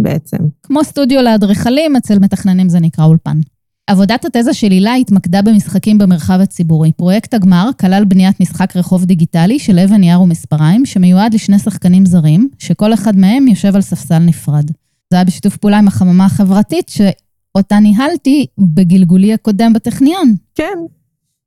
בעצם. 0.00 0.36
כמו 0.62 0.84
סטודיו 0.84 1.22
לאדריכלים, 1.22 1.96
אצל 1.96 2.18
מתכננים 2.18 2.68
זה 2.68 2.80
נקרא 2.80 3.04
אולפן. 3.04 3.40
עבודת 3.86 4.24
התזה 4.24 4.54
של 4.54 4.70
הילה 4.70 4.94
התמקדה 4.94 5.42
במשחקים 5.42 5.98
במרחב 5.98 6.38
הציבורי. 6.42 6.92
פרויקט 6.92 7.34
הגמר 7.34 7.70
כלל 7.80 8.04
בניית 8.04 8.40
משחק 8.40 8.76
רחוב 8.76 9.04
דיגיטלי 9.04 9.58
של 9.58 9.78
אבן 9.78 9.94
נייר 9.94 10.20
ומספריים, 10.20 10.86
שמיועד 10.86 11.34
לשני 11.34 11.58
שחקנים 11.58 12.06
זרים, 12.06 12.48
שכל 12.58 12.94
אחד 12.94 13.16
מהם 13.16 13.48
יושב 13.48 13.74
על 13.76 13.80
ספסל 13.80 14.18
נפרד. 14.18 14.70
זה 15.10 15.16
היה 15.16 15.24
בשיתוף 15.24 15.56
פעולה 15.56 15.78
עם 15.78 15.88
החממה 15.88 16.24
החברתית, 16.24 16.88
שאותה 16.88 17.78
ניהלתי 17.78 18.46
בגלגולי 18.58 19.32
הקודם 19.32 19.72
בטכניון. 19.72 20.34
כן. 20.54 20.78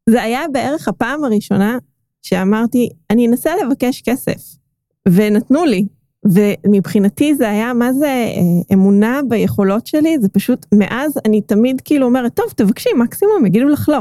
זה 0.09 0.23
היה 0.23 0.41
בערך 0.53 0.87
הפעם 0.87 1.23
הראשונה 1.23 1.77
שאמרתי, 2.21 2.89
אני 3.09 3.27
אנסה 3.27 3.51
לבקש 3.65 4.01
כסף. 4.01 4.59
ונתנו 5.07 5.65
לי. 5.65 5.85
ומבחינתי 6.25 7.35
זה 7.35 7.49
היה, 7.49 7.73
מה 7.73 7.93
זה 7.93 8.05
אה, 8.07 8.73
אמונה 8.73 9.19
ביכולות 9.27 9.87
שלי? 9.87 10.19
זה 10.19 10.29
פשוט, 10.29 10.65
מאז 10.73 11.19
אני 11.25 11.41
תמיד 11.41 11.81
כאילו 11.81 12.05
אומרת, 12.05 12.33
טוב, 12.33 12.45
תבקשי, 12.55 12.89
מקסימום 12.97 13.45
יגידו 13.45 13.67
לך 13.69 13.89
לא. 13.89 13.99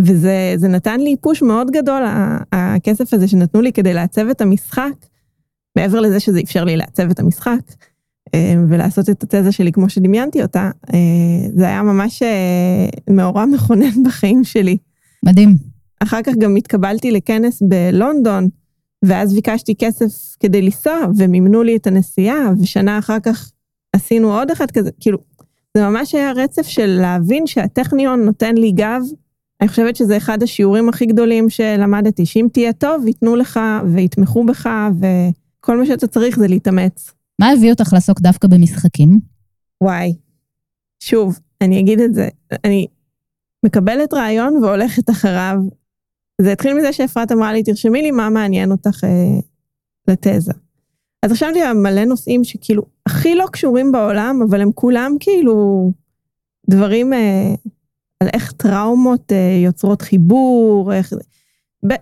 וזה 0.00 0.68
נתן 0.68 1.00
לי 1.00 1.16
פוש 1.20 1.42
מאוד 1.42 1.70
גדול, 1.70 2.02
הכסף 2.52 3.14
הזה 3.14 3.28
שנתנו 3.28 3.60
לי 3.60 3.72
כדי 3.72 3.94
לעצב 3.94 4.28
את 4.28 4.40
המשחק, 4.40 4.92
מעבר 5.76 6.00
לזה 6.00 6.20
שזה 6.20 6.40
אפשר 6.40 6.64
לי 6.64 6.76
לעצב 6.76 7.10
את 7.10 7.20
המשחק. 7.20 7.60
אה, 8.34 8.54
ולעשות 8.68 9.10
את 9.10 9.22
התזה 9.22 9.52
שלי 9.52 9.72
כמו 9.72 9.88
שדמיינתי 9.88 10.42
אותה, 10.42 10.70
אה, 10.94 10.98
זה 11.54 11.66
היה 11.66 11.82
ממש 11.82 12.22
מאורע 13.10 13.46
מכונן 13.46 14.02
בחיים 14.04 14.44
שלי. 14.44 14.76
מדהים. 15.24 15.56
אחר 16.00 16.22
כך 16.22 16.32
גם 16.38 16.56
התקבלתי 16.56 17.10
לכנס 17.10 17.62
בלונדון, 17.62 18.48
ואז 19.02 19.34
ביקשתי 19.34 19.74
כסף 19.78 20.36
כדי 20.40 20.62
לנסוע, 20.62 20.94
ומימנו 21.16 21.62
לי 21.62 21.76
את 21.76 21.86
הנסיעה, 21.86 22.50
ושנה 22.60 22.98
אחר 22.98 23.20
כך 23.20 23.52
עשינו 23.92 24.38
עוד 24.38 24.50
אחד 24.50 24.70
כזה, 24.70 24.90
כאילו, 25.00 25.18
זה 25.76 25.88
ממש 25.88 26.14
היה 26.14 26.32
רצף 26.32 26.62
של 26.62 26.86
להבין 26.86 27.46
שהטכניון 27.46 28.24
נותן 28.24 28.54
לי 28.54 28.72
גב. 28.72 29.02
אני 29.60 29.68
חושבת 29.68 29.96
שזה 29.96 30.16
אחד 30.16 30.42
השיעורים 30.42 30.88
הכי 30.88 31.06
גדולים 31.06 31.50
שלמדתי, 31.50 32.26
שאם 32.26 32.46
תהיה 32.52 32.72
טוב, 32.72 33.06
ייתנו 33.06 33.36
לך 33.36 33.60
ויתמכו 33.94 34.46
בך, 34.46 34.68
וכל 35.00 35.78
מה 35.78 35.86
שאתה 35.86 36.06
צריך 36.06 36.38
זה 36.38 36.48
להתאמץ. 36.48 37.10
מה 37.40 37.50
הביא 37.50 37.70
אותך 37.70 37.92
לעסוק 37.92 38.20
דווקא 38.20 38.48
במשחקים? 38.48 39.20
וואי, 39.80 40.14
שוב, 41.00 41.38
אני 41.60 41.80
אגיד 41.80 42.00
את 42.00 42.14
זה, 42.14 42.28
אני 42.64 42.86
מקבלת 43.64 44.14
רעיון 44.14 44.56
והולכת 44.56 45.10
אחריו. 45.10 45.56
זה 46.42 46.52
התחיל 46.52 46.74
מזה 46.74 46.92
שאפרת 46.92 47.32
אמרה 47.32 47.52
לי, 47.52 47.62
תרשמי 47.62 48.02
לי 48.02 48.10
מה 48.10 48.30
מעניין 48.30 48.70
אותך 48.70 49.04
אה, 49.04 49.40
לתזה. 50.08 50.52
אז 51.22 51.32
רשמתי 51.32 51.60
לה 51.60 51.74
מלא 51.74 52.04
נושאים 52.04 52.44
שכאילו 52.44 52.82
הכי 53.06 53.34
לא 53.34 53.46
קשורים 53.52 53.92
בעולם, 53.92 54.40
אבל 54.48 54.60
הם 54.60 54.72
כולם 54.74 55.12
כאילו 55.20 55.90
דברים 56.70 57.12
אה, 57.12 57.54
על 58.20 58.28
איך 58.32 58.52
טראומות 58.52 59.32
אה, 59.32 59.60
יוצרות 59.64 60.02
חיבור, 60.02 60.92
איך... 60.94 61.12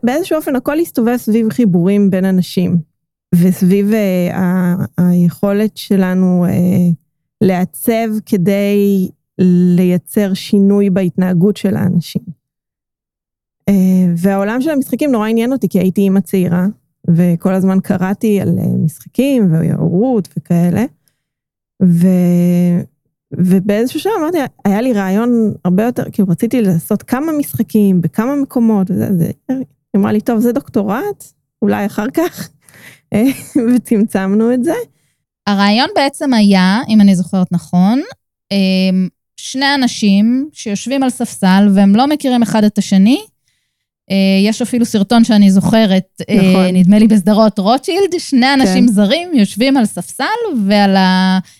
באיזשהו 0.03 0.37
אופן 0.37 0.57
הכל 0.57 0.79
הסתובב 0.79 1.17
סביב 1.17 1.51
חיבורים 1.51 2.11
בין 2.11 2.25
אנשים. 2.25 2.91
וסביב 3.35 3.91
uh, 3.91 4.35
ה- 4.35 4.85
היכולת 4.99 5.77
שלנו 5.77 6.47
uh, 6.47 6.95
לעצב 7.41 8.09
כדי 8.27 9.09
לייצר 9.77 10.35
שינוי 10.35 10.91
בהתנהגות 10.91 11.57
של 11.57 11.77
האנשים. 11.77 12.40
Uh, 13.71 13.73
והעולם 14.17 14.61
של 14.61 14.71
המשחקים 14.71 15.13
נורא 15.13 15.29
עניין 15.29 15.53
אותי, 15.53 15.69
כי 15.69 15.79
הייתי 15.79 16.01
אימא 16.01 16.21
צעירה, 16.21 16.67
וכל 17.11 17.55
הזמן 17.55 17.81
קראתי 17.81 18.41
על 18.41 18.49
uh, 18.59 18.67
משחקים 18.85 19.53
והורות 19.53 20.29
וכאלה. 20.37 20.85
ו... 21.83 22.07
ובאיזשהו 23.33 24.01
שלב 24.01 24.13
אמרתי, 24.19 24.39
היה 24.65 24.81
לי 24.81 24.93
רעיון 24.93 25.53
הרבה 25.65 25.83
יותר, 25.83 26.05
כאילו 26.13 26.29
רציתי 26.29 26.63
לעשות 26.63 27.03
כמה 27.03 27.33
משחקים 27.33 28.01
בכמה 28.01 28.37
מקומות, 28.37 28.91
וזה, 28.91 29.09
זה, 29.19 29.31
היא 29.49 29.65
אמרה 29.97 30.13
לי, 30.13 30.21
טוב, 30.21 30.41
זה 30.41 30.53
דוקטורט, 30.53 31.25
אולי 31.63 31.87
אחר 31.87 32.07
כך. 32.15 32.49
וצמצמנו 33.77 34.55
את 34.55 34.65
זה. 34.65 34.75
הרעיון 35.47 35.89
בעצם 35.95 36.35
היה, 36.35 36.81
אם 36.89 37.01
אני 37.01 37.17
זוכרת 37.17 37.53
נכון, 37.53 38.01
שני 39.37 39.75
אנשים 39.75 40.49
שיושבים 40.53 41.03
על 41.03 41.11
ספסל 41.11 41.69
והם 41.75 41.97
לא 41.97 42.07
מכירים 42.07 42.43
אחד 42.43 42.65
את 42.65 42.79
השני. 42.79 43.21
אה, 44.11 44.17
יש 44.49 44.63
אפילו 44.63 44.85
סרטון 44.85 45.25
שאני 45.25 45.51
זוכרת, 45.51 46.23
אה, 46.31 46.37
נכון. 46.37 46.77
נדמה 46.77 46.99
לי 46.99 47.07
בסדרות 47.07 47.59
רוטשילד, 47.59 48.19
שני 48.19 48.55
אנשים 48.55 48.87
כן. 48.87 48.93
זרים 48.93 49.29
יושבים 49.35 49.77
על 49.77 49.87
ספסל, 49.87 50.25
ועל 50.67 50.97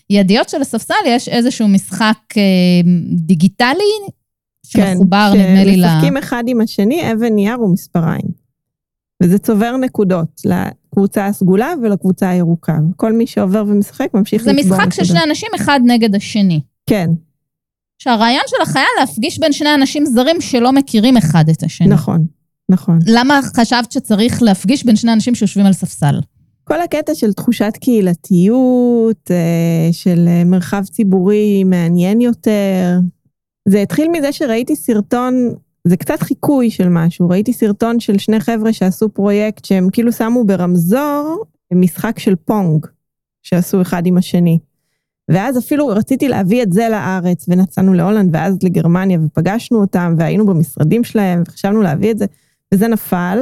הידיות 0.09 0.49
של 0.49 0.61
הספסל 0.61 0.93
יש 1.07 1.29
איזשהו 1.29 1.67
משחק 1.67 2.17
אה, 2.37 2.41
דיגיטלי, 3.13 3.83
כן, 4.73 4.91
שמחובר, 4.93 5.31
כן, 5.33 5.39
נדמה 5.39 5.63
לי, 5.63 5.77
ל... 5.77 5.83
כן, 5.83 5.89
שמשחקים 5.89 6.17
אחד 6.17 6.43
עם 6.47 6.61
השני, 6.61 7.11
אבן 7.11 7.33
נייר 7.33 7.61
ומספריים. 7.61 8.41
וזה 9.23 9.37
צובר 9.37 9.77
נקודות 9.77 10.41
לקבוצה 10.45 11.25
הסגולה 11.25 11.73
ולקבוצה 11.83 12.29
הירוקה. 12.29 12.77
כל 12.95 13.13
מי 13.13 13.27
שעובר 13.27 13.63
ומשחק 13.67 14.07
ממשיך 14.13 14.41
לצבור 14.41 14.53
נקודות. 14.53 14.77
זה 14.77 14.85
משחק 14.85 14.93
של 14.93 15.03
שני 15.03 15.23
אנשים 15.23 15.49
אחד 15.55 15.79
נגד 15.85 16.15
השני. 16.15 16.61
כן. 16.89 17.09
שהרעיון 17.99 18.43
שלך 18.47 18.75
היה 18.75 18.85
להפגיש 18.99 19.39
בין 19.39 19.51
שני 19.51 19.73
אנשים 19.75 20.05
זרים 20.05 20.41
שלא 20.41 20.71
מכירים 20.71 21.17
אחד 21.17 21.49
את 21.49 21.63
השני. 21.63 21.87
נכון, 21.87 22.25
נכון. 22.71 22.99
למה 23.07 23.39
חשבת 23.57 23.91
שצריך 23.91 24.43
להפגיש 24.43 24.85
בין 24.85 24.95
שני 24.95 25.13
אנשים 25.13 25.35
שיושבים 25.35 25.65
על 25.65 25.73
ספסל? 25.73 26.19
כל 26.63 26.81
הקטע 26.81 27.15
של 27.15 27.33
תחושת 27.33 27.73
קהילתיות, 27.81 29.31
אה, 29.31 29.89
של 29.91 30.25
אה, 30.27 30.43
מרחב 30.43 30.83
ציבורי 30.91 31.63
מעניין 31.63 32.21
יותר, 32.21 32.99
זה 33.67 33.81
התחיל 33.81 34.07
מזה 34.11 34.31
שראיתי 34.31 34.75
סרטון, 34.75 35.33
זה 35.87 35.97
קצת 35.97 36.21
חיקוי 36.21 36.69
של 36.69 36.89
משהו, 36.89 37.29
ראיתי 37.29 37.53
סרטון 37.53 37.99
של 37.99 38.17
שני 38.17 38.39
חבר'ה 38.39 38.73
שעשו 38.73 39.09
פרויקט 39.09 39.65
שהם 39.65 39.87
כאילו 39.91 40.11
שמו 40.11 40.43
ברמזור 40.43 41.45
משחק 41.73 42.19
של 42.19 42.35
פונג, 42.35 42.85
שעשו 43.43 43.81
אחד 43.81 44.05
עם 44.05 44.17
השני. 44.17 44.59
ואז 45.31 45.57
אפילו 45.57 45.87
רציתי 45.87 46.27
להביא 46.27 46.63
את 46.63 46.73
זה 46.73 46.89
לארץ, 46.89 47.45
ונסענו 47.49 47.93
להולנד 47.93 48.35
ואז 48.35 48.57
לגרמניה, 48.63 49.19
ופגשנו 49.25 49.81
אותם, 49.81 50.15
והיינו 50.17 50.45
במשרדים 50.45 51.03
שלהם, 51.03 51.43
וחשבנו 51.47 51.81
להביא 51.81 52.11
את 52.11 52.17
זה, 52.17 52.25
וזה 52.73 52.87
נפל. 52.87 53.39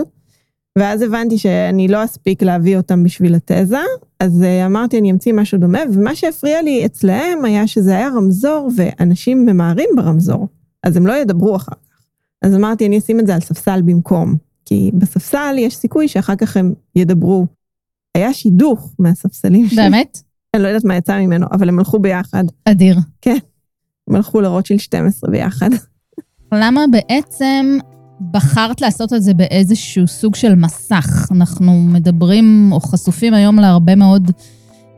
ואז 0.78 1.02
הבנתי 1.02 1.38
שאני 1.38 1.88
לא 1.88 2.04
אספיק 2.04 2.44
להביא 2.44 2.78
אותם 2.78 3.04
בשביל 3.04 3.36
התזה, 3.36 3.78
אז 4.20 4.44
אה, 4.44 4.66
אמרתי, 4.66 5.00
אני 5.00 5.12
אמציא 5.12 5.34
משהו 5.34 5.58
דומה, 5.58 5.80
ומה 5.94 6.16
שהפריע 6.16 6.62
לי 6.62 6.86
אצלהם 6.86 7.46
היה 7.46 7.68
שזה 7.68 7.96
היה 7.96 8.10
רמזור, 8.10 8.70
ואנשים 8.76 9.46
ממהרים 9.46 9.90
ברמזור, 9.96 10.48
אז 10.84 10.98
הם 10.98 11.08
לא 11.08 11.14
ידברו 11.14 11.56
אחר 11.56 11.72
כך. 11.72 12.00
אז 12.42 12.56
אמרתי, 12.56 12.88
אני 12.88 12.98
אשים 12.98 13.20
את 13.20 13.28
זה 13.28 13.36
על 13.36 13.42
ספסל 13.42 13.82
במקום, 13.82 14.36
כי 14.66 14.92
בספסל 14.94 15.56
יש 15.58 15.76
סיכוי 15.76 16.08
שאחר 16.08 16.36
כך 16.36 16.58
הם 16.58 16.74
ידברו. 16.96 17.46
היה 18.16 18.34
שידוך 18.34 18.94
מהספסלים 19.00 19.68
שלי. 19.68 19.76
באמת? 19.76 20.22
אני 20.54 20.64
לא 20.64 20.68
יודעת 20.68 20.84
מה 20.84 20.96
יצא 20.96 21.20
ממנו, 21.20 21.48
אבל 21.52 21.70
הם 21.70 21.80
הלכו 21.80 22.00
ביחד. 22.00 22.44
אדיר. 22.66 22.98
כן. 23.22 23.38
הם 24.08 24.16
הלכו 24.16 24.42
לרוטשילד 24.42 24.80
12 24.80 25.32
ביחד. 25.32 25.70
למה 26.54 26.86
בעצם 26.92 27.78
בחרת 28.32 28.82
לעשות 28.82 29.14
את 29.14 29.24
זה 29.24 29.34
באיזשהו 29.34 30.08
סוג 30.08 30.36
של 30.36 30.56
מסך? 30.56 31.28
אנחנו 31.32 31.74
מדברים 31.74 32.70
או 32.72 32.80
חשופים 32.80 33.34
היום 33.34 33.60
להרבה 33.60 33.96
מאוד 33.96 34.32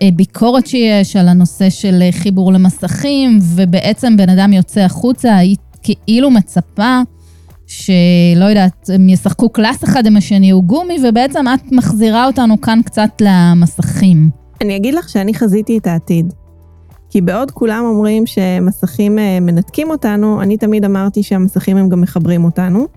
אה, 0.02 0.10
ביקורת 0.16 0.68
שיש 0.68 1.16
על 1.16 1.28
הנושא 1.28 1.70
של 1.70 2.00
אה, 2.02 2.12
חיבור 2.12 2.54
למסכים, 2.54 3.40
ובעצם 3.42 4.18
בן 4.18 4.30
אדם 4.30 4.54
יוצא 4.54 4.82
החוצה, 4.82 5.36
היית 5.36 5.60
כאילו 5.84 6.32
מצפה 6.32 7.02
שלא 7.68 8.46
יודעת, 8.46 8.90
הם 8.94 9.10
ישחקו 9.10 9.50
קלאס 9.50 9.84
אחד 9.84 10.06
עם 10.06 10.18
השני 10.18 10.52
או 10.52 10.62
גומי, 10.62 10.98
ובעצם 11.10 11.46
את 11.54 11.72
מחזירה 11.72 12.26
אותנו 12.26 12.62
כאן 12.62 12.80
קצת 12.86 13.22
למסכים. 13.22 14.30
אני 14.62 14.76
אגיד 14.76 14.94
לך 14.94 15.10
שאני 15.10 15.34
חזיתי 15.34 15.78
את 15.78 15.88
העתיד. 15.88 16.34
כי 17.10 17.22
בעוד 17.22 17.52
כולם 17.52 17.84
אומרים 17.86 18.26
שמסכים 18.26 19.20
אה, 19.20 19.40
מנתקים 19.40 19.90
אותנו, 19.90 20.42
אני 20.42 20.58
תמיד 20.58 20.86
אמרתי 20.86 21.24
שהמסכים 21.24 21.78
הם 21.78 21.90
גם 21.90 22.02
מחברים 22.02 22.44
אותנו, 22.44 22.88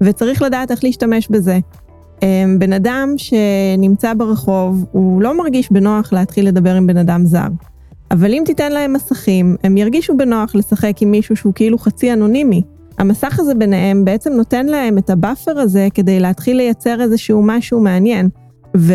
וצריך 0.00 0.42
לדעת 0.42 0.70
איך 0.70 0.84
להשתמש 0.84 1.28
בזה. 1.28 1.58
אה, 2.22 2.44
בן 2.58 2.72
אדם 2.72 3.14
שנמצא 3.16 4.14
ברחוב, 4.14 4.84
הוא 4.92 5.22
לא 5.22 5.38
מרגיש 5.38 5.72
בנוח 5.72 6.12
להתחיל 6.12 6.48
לדבר 6.48 6.74
עם 6.74 6.86
בן 6.86 6.96
אדם 6.96 7.24
זר. 7.26 7.48
אבל 8.10 8.32
אם 8.32 8.42
תיתן 8.46 8.72
להם 8.72 8.92
מסכים, 8.92 9.56
הם 9.64 9.76
ירגישו 9.76 10.16
בנוח 10.16 10.54
לשחק 10.54 11.02
עם 11.02 11.10
מישהו 11.10 11.36
שהוא 11.36 11.52
כאילו 11.54 11.78
חצי 11.78 12.12
אנונימי. 12.12 12.62
המסך 12.98 13.40
הזה 13.40 13.54
ביניהם 13.54 14.04
בעצם 14.04 14.32
נותן 14.32 14.66
להם 14.66 14.98
את 14.98 15.10
ה 15.10 15.17
buffer 15.17 15.58
הזה 15.58 15.88
כדי 15.94 16.20
להתחיל 16.20 16.56
לייצר 16.56 17.00
איזשהו 17.00 17.42
משהו 17.42 17.80
מעניין. 17.80 18.28
ו, 18.76 18.94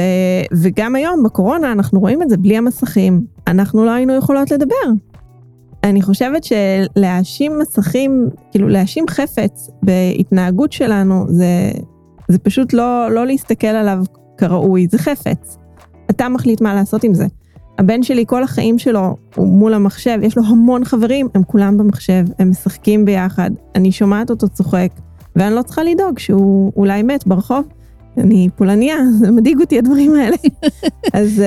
וגם 0.51 0.95
היום, 0.95 1.23
בקורונה, 1.23 1.71
אנחנו 1.71 1.99
רואים 1.99 2.21
את 2.21 2.29
זה 2.29 2.37
בלי 2.37 2.57
המסכים. 2.57 3.21
אנחנו 3.47 3.85
לא 3.85 3.91
היינו 3.91 4.15
יכולות 4.15 4.51
לדבר. 4.51 4.91
אני 5.85 6.01
חושבת 6.01 6.43
שלהאשים 6.43 7.59
מסכים, 7.59 8.29
כאילו 8.51 8.67
להאשים 8.67 9.05
חפץ 9.09 9.69
בהתנהגות 9.83 10.71
שלנו, 10.71 11.25
זה, 11.29 11.71
זה 12.27 12.39
פשוט 12.39 12.73
לא, 12.73 13.11
לא 13.11 13.25
להסתכל 13.25 13.67
עליו 13.67 13.99
כראוי, 14.37 14.87
זה 14.91 14.97
חפץ. 14.97 15.57
אתה 16.09 16.29
מחליט 16.29 16.61
מה 16.61 16.75
לעשות 16.75 17.03
עם 17.03 17.13
זה. 17.13 17.25
הבן 17.79 18.03
שלי, 18.03 18.23
כל 18.27 18.43
החיים 18.43 18.79
שלו 18.79 19.15
הוא 19.35 19.47
מול 19.47 19.73
המחשב, 19.73 20.19
יש 20.21 20.37
לו 20.37 20.43
המון 20.47 20.85
חברים, 20.85 21.27
הם 21.35 21.43
כולם 21.43 21.77
במחשב, 21.77 22.25
הם 22.39 22.49
משחקים 22.49 23.05
ביחד. 23.05 23.51
אני 23.75 23.91
שומעת 23.91 24.29
אותו 24.29 24.49
צוחק, 24.49 24.89
ואני 25.35 25.55
לא 25.55 25.61
צריכה 25.61 25.83
לדאוג 25.83 26.19
שהוא 26.19 26.71
אולי 26.75 27.03
מת 27.03 27.27
ברחוב. 27.27 27.65
אני 28.17 28.49
פולניה, 28.55 28.95
זה 29.19 29.31
מדאיג 29.31 29.61
אותי 29.61 29.77
הדברים 29.77 30.15
האלה. 30.15 30.37
אז 31.13 31.43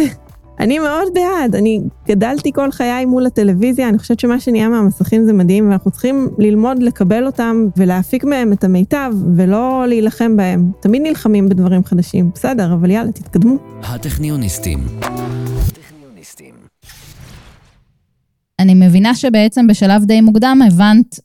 uh, 0.00 0.27
אני 0.60 0.78
מאוד 0.78 1.08
בעד, 1.14 1.56
אני 1.56 1.80
גדלתי 2.08 2.52
כל 2.52 2.70
חיי 2.70 3.04
מול 3.04 3.26
הטלוויזיה, 3.26 3.88
אני 3.88 3.98
חושבת 3.98 4.20
שמה 4.20 4.40
שנהיה 4.40 4.68
מהמסכים 4.68 5.24
זה 5.24 5.32
מדהים, 5.32 5.68
ואנחנו 5.68 5.90
צריכים 5.90 6.28
ללמוד 6.38 6.82
לקבל 6.82 7.26
אותם 7.26 7.66
ולהפיק 7.76 8.24
מהם 8.24 8.52
את 8.52 8.64
המיטב, 8.64 9.12
ולא 9.36 9.84
להילחם 9.88 10.36
בהם. 10.36 10.72
תמיד 10.80 11.02
נלחמים 11.02 11.48
בדברים 11.48 11.84
חדשים, 11.84 12.30
בסדר, 12.34 12.72
אבל 12.74 12.90
יאללה, 12.90 13.12
תתקדמו. 13.12 13.56
הטכניוניסטים. 13.82 14.78
אני 18.58 18.74
מבינה 18.74 19.14
שבעצם 19.14 19.66
בשלב 19.66 20.04
די 20.04 20.20
מוקדם 20.20 20.60
הבנת 20.66 21.20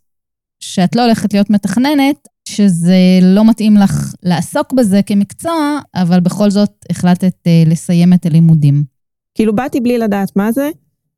שאת 0.59 0.95
לא 0.95 1.03
הולכת 1.03 1.33
להיות 1.33 1.49
מתכננת, 1.49 2.27
שזה 2.49 2.97
לא 3.21 3.49
מתאים 3.49 3.77
לך 3.77 4.13
לעסוק 4.23 4.73
בזה 4.73 5.01
כמקצוע, 5.05 5.79
אבל 5.95 6.19
בכל 6.19 6.49
זאת 6.49 6.71
החלטת 6.89 7.33
uh, 7.47 7.69
לסיים 7.69 8.13
את 8.13 8.25
הלימודים. 8.25 8.92
כאילו 9.35 9.55
באתי 9.55 9.81
בלי 9.81 9.97
לדעת 9.97 10.35
מה 10.35 10.51
זה, 10.51 10.69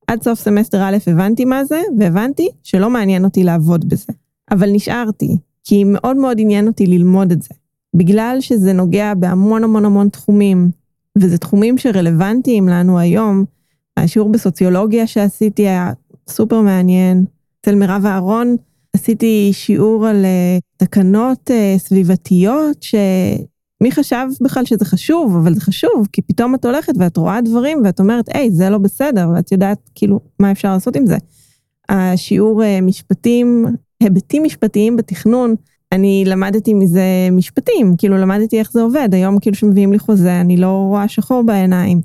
עד 0.07 0.23
סוף 0.23 0.39
סמסטר 0.39 0.81
א' 0.83 0.97
הבנתי 1.07 1.45
מה 1.45 1.65
זה, 1.65 1.81
והבנתי 1.99 2.49
שלא 2.63 2.89
מעניין 2.89 3.25
אותי 3.25 3.43
לעבוד 3.43 3.89
בזה. 3.89 4.13
אבל 4.51 4.69
נשארתי, 4.71 5.37
כי 5.63 5.83
מאוד 5.83 6.17
מאוד 6.17 6.37
עניין 6.39 6.67
אותי 6.67 6.85
ללמוד 6.85 7.31
את 7.31 7.41
זה. 7.41 7.49
בגלל 7.93 8.37
שזה 8.39 8.73
נוגע 8.73 9.13
בהמון 9.13 9.63
המון 9.63 9.85
המון 9.85 10.09
תחומים, 10.09 10.69
וזה 11.17 11.37
תחומים 11.37 11.77
שרלוונטיים 11.77 12.67
לנו 12.67 12.99
היום. 12.99 13.45
השיעור 13.97 14.29
בסוציולוגיה 14.31 15.07
שעשיתי 15.07 15.61
היה 15.61 15.93
סופר 16.29 16.61
מעניין. 16.61 17.25
אצל 17.61 17.75
מירב 17.75 18.05
אהרון 18.05 18.55
עשיתי 18.95 19.49
שיעור 19.53 20.07
על 20.07 20.25
uh, 20.25 20.61
תקנות 20.77 21.49
uh, 21.49 21.79
סביבתיות, 21.79 22.85
שמי 23.85 23.91
חשב 23.91 24.25
בכלל 24.41 24.65
שזה 24.65 24.85
חשוב, 24.85 25.35
אבל 25.35 25.53
זה 25.53 25.61
חשוב, 25.61 26.07
כי 26.11 26.21
פתאום 26.21 26.55
את 26.55 26.65
הולכת 26.65 26.93
ואת 26.99 27.17
רואה 27.17 27.41
דברים 27.41 27.81
ואת 27.85 27.99
אומרת, 27.99 28.25
היי, 28.33 28.51
זה 28.51 28.69
לא 28.69 28.77
בסדר, 28.77 29.29
ואת 29.35 29.51
יודעת 29.51 29.89
כאילו 29.95 30.19
מה 30.39 30.51
אפשר 30.51 30.73
לעשות 30.73 30.95
עם 30.95 31.05
זה. 31.05 31.17
השיעור 31.89 32.63
uh, 32.63 32.65
משפטים, 32.81 33.65
היבטים 33.99 34.43
משפטיים 34.43 34.95
בתכנון, 34.95 35.55
אני 35.91 36.23
למדתי 36.27 36.73
מזה 36.73 37.01
משפטים, 37.31 37.95
כאילו 37.97 38.17
למדתי 38.17 38.59
איך 38.59 38.71
זה 38.71 38.81
עובד, 38.81 39.09
היום 39.11 39.39
כאילו 39.39 39.55
שמביאים 39.55 39.91
לי 39.91 39.99
חוזה, 39.99 40.41
אני 40.41 40.57
לא 40.57 40.85
רואה 40.89 41.07
שחור 41.07 41.43
בעיניים. 41.43 42.01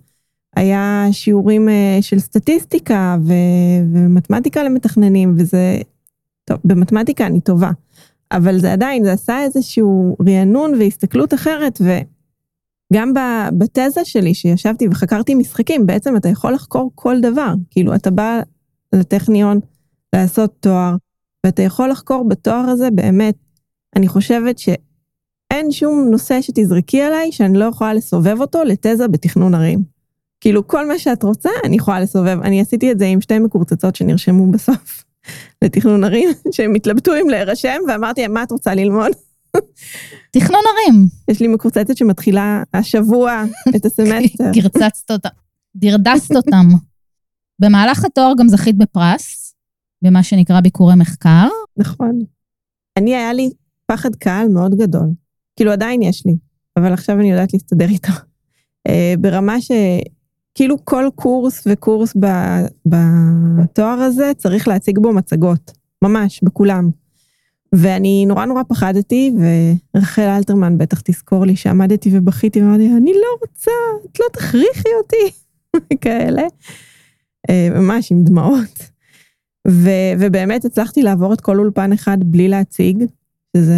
היה 0.56 1.06
שיעורים 1.12 1.68
uh, 1.68 2.02
של 2.02 2.18
סטטיסטיקה 2.18 3.16
ו- 3.22 3.84
ומתמטיקה 3.92 4.62
למתכננים, 4.62 5.34
וזה 5.38 5.80
טוב, 6.44 6.58
במתמטיקה 6.64 7.26
אני 7.26 7.40
טובה, 7.40 7.70
אבל 8.32 8.58
זה 8.58 8.72
עדיין, 8.72 9.04
זה 9.04 9.12
עשה 9.12 9.42
איזשהו 9.42 10.16
רענון 10.26 10.74
והסתכלות 10.74 11.34
אחרת, 11.34 11.80
וגם 11.80 13.12
בתזה 13.58 14.00
שלי, 14.04 14.34
שישבתי 14.34 14.88
וחקרתי 14.90 15.34
משחקים, 15.34 15.86
בעצם 15.86 16.16
אתה 16.16 16.28
יכול 16.28 16.52
לחקור 16.52 16.90
כל 16.94 17.20
דבר. 17.20 17.54
כאילו, 17.70 17.94
אתה 17.94 18.10
בא 18.10 18.40
לטכניון 18.92 19.60
לעשות 20.14 20.54
תואר, 20.60 20.96
ואתה 21.46 21.62
יכול 21.62 21.90
לחקור 21.90 22.28
בתואר 22.28 22.70
הזה 22.70 22.90
באמת. 22.90 23.34
אני 23.96 24.08
חושבת 24.08 24.58
שאין 24.58 25.70
שום 25.70 26.08
נושא 26.10 26.40
שתזרקי 26.40 27.02
עליי 27.02 27.32
שאני 27.32 27.58
לא 27.58 27.64
יכולה 27.64 27.94
לסובב 27.94 28.40
אותו 28.40 28.64
לתזה 28.64 29.08
בתכנון 29.08 29.54
ערים. 29.54 29.82
כאילו, 30.40 30.66
כל 30.66 30.88
מה 30.88 30.98
שאת 30.98 31.22
רוצה, 31.22 31.50
אני 31.64 31.76
יכולה 31.76 32.00
לסובב. 32.00 32.38
אני 32.42 32.60
עשיתי 32.60 32.92
את 32.92 32.98
זה 32.98 33.06
עם 33.06 33.20
שתי 33.20 33.38
מקורצצות 33.38 33.96
שנרשמו 33.96 34.50
בסוף. 34.52 35.04
לתכנון 35.64 36.04
ערים, 36.04 36.30
שהם 36.52 36.74
התלבטו 36.74 37.12
אם 37.20 37.28
להירשם, 37.28 37.78
ואמרתי 37.88 38.22
להם, 38.22 38.34
מה 38.34 38.42
את 38.42 38.50
רוצה 38.50 38.74
ללמוד? 38.74 39.10
תכנון 40.32 40.60
ערים. 40.72 41.06
יש 41.28 41.40
לי 41.40 41.48
מקורצצת 41.48 41.96
שמתחילה 41.96 42.62
השבוע 42.74 43.44
את 43.76 43.84
הסמסטר. 43.84 44.50
גרצצת 44.52 45.10
אותם, 45.10 45.28
דרדסת 45.76 46.36
אותם. 46.36 46.66
במהלך 47.58 48.04
התואר 48.04 48.32
גם 48.38 48.48
זכית 48.48 48.78
בפרס, 48.78 49.54
במה 50.02 50.22
שנקרא 50.22 50.60
ביקורי 50.60 50.94
מחקר. 50.96 51.48
נכון. 51.76 52.18
אני, 52.96 53.16
היה 53.16 53.32
לי 53.32 53.50
פחד 53.86 54.14
קהל 54.14 54.48
מאוד 54.48 54.74
גדול. 54.74 55.08
כאילו, 55.56 55.72
עדיין 55.72 56.02
יש 56.02 56.26
לי, 56.26 56.36
אבל 56.76 56.92
עכשיו 56.92 57.20
אני 57.20 57.30
יודעת 57.30 57.52
להסתדר 57.52 57.88
איתו. 57.88 58.12
אה, 58.88 59.14
ברמה 59.18 59.60
ש... 59.60 59.70
כאילו 60.54 60.84
כל 60.84 61.04
קורס 61.14 61.62
וקורס 61.66 62.16
בתואר 62.86 64.00
הזה 64.00 64.32
צריך 64.36 64.68
להציג 64.68 64.98
בו 64.98 65.12
מצגות, 65.12 65.72
ממש, 66.02 66.40
בכולם. 66.42 66.90
ואני 67.74 68.26
נורא 68.26 68.44
נורא 68.44 68.62
פחדתי, 68.68 69.32
ורחל 69.94 70.22
אלתרמן 70.22 70.78
בטח 70.78 71.00
תזכור 71.00 71.44
לי 71.44 71.56
שעמדתי 71.56 72.10
ובכיתי 72.12 72.62
ואמרתי, 72.62 72.90
אני 72.96 73.12
לא 73.12 73.38
רוצה, 73.40 73.70
את 74.10 74.20
לא 74.20 74.26
תכריחי 74.32 74.88
אותי, 75.02 75.36
כאלה. 76.04 76.42
אה, 77.50 77.68
ממש 77.70 78.12
עם 78.12 78.24
דמעות. 78.24 78.90
ו, 79.68 79.90
ובאמת 80.18 80.64
הצלחתי 80.64 81.02
לעבור 81.02 81.32
את 81.32 81.40
כל 81.40 81.58
אולפן 81.58 81.92
אחד 81.92 82.18
בלי 82.24 82.48
להציג, 82.48 83.04
שזה 83.56 83.74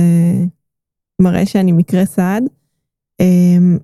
מראה 1.23 1.47
שאני 1.47 1.73
מקרה 1.73 2.05
סעד. 2.05 2.45
אה, 3.21 3.77